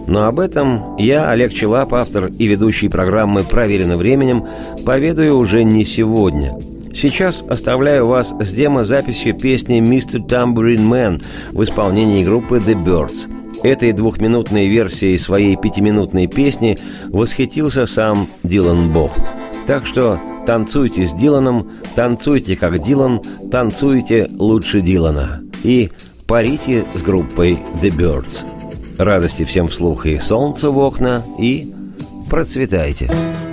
Но 0.08 0.26
об 0.26 0.42
этом 0.42 0.98
я, 0.98 1.30
Олег 1.30 1.54
Челап, 1.54 1.94
автор 1.94 2.26
и 2.26 2.48
ведущий 2.48 2.90
программы 2.90 3.44
«Проверено 3.44 3.96
временем», 3.96 4.46
поведаю 4.86 5.38
уже 5.38 5.64
не 5.64 5.86
сегодня– 5.86 6.60
Сейчас 6.94 7.44
оставляю 7.48 8.08
вас 8.08 8.34
с 8.40 8.52
демо-записью 8.52 9.38
песни 9.38 9.82
«Mr. 9.82 10.26
Tambourine 10.26 10.88
Man» 10.90 11.24
в 11.52 11.64
исполнении 11.64 12.24
группы 12.24 12.58
The 12.58 12.74
Birds. 12.84 13.30
Этой 13.64 13.92
двухминутной 13.92 14.68
версией 14.68 15.18
своей 15.20 15.56
пятиминутной 15.56 16.28
песни 16.28 16.78
восхитился 17.08 17.86
сам 17.86 18.30
Дилан 18.44 18.92
Боб. 18.92 19.12
Так 19.68 19.86
что 19.86 20.20
танцуйте 20.46 21.06
с 21.06 21.14
Диланом, 21.14 21.70
танцуйте 21.96 22.56
как 22.56 22.82
Дилан, 22.82 23.22
танцуйте 23.52 24.28
лучше 24.38 24.82
Дилана. 24.82 25.44
И 25.64 25.92
парите 26.26 26.86
с 26.94 27.02
группой 27.02 27.60
The 27.82 27.96
Birds. 27.96 28.46
Радости 28.98 29.44
всем 29.44 29.68
вслух 29.68 30.06
и 30.06 30.18
солнца 30.20 30.72
в 30.72 30.78
окна, 30.78 31.24
и 31.38 31.74
процветайте. 32.30 33.08
Процветайте. 33.08 33.49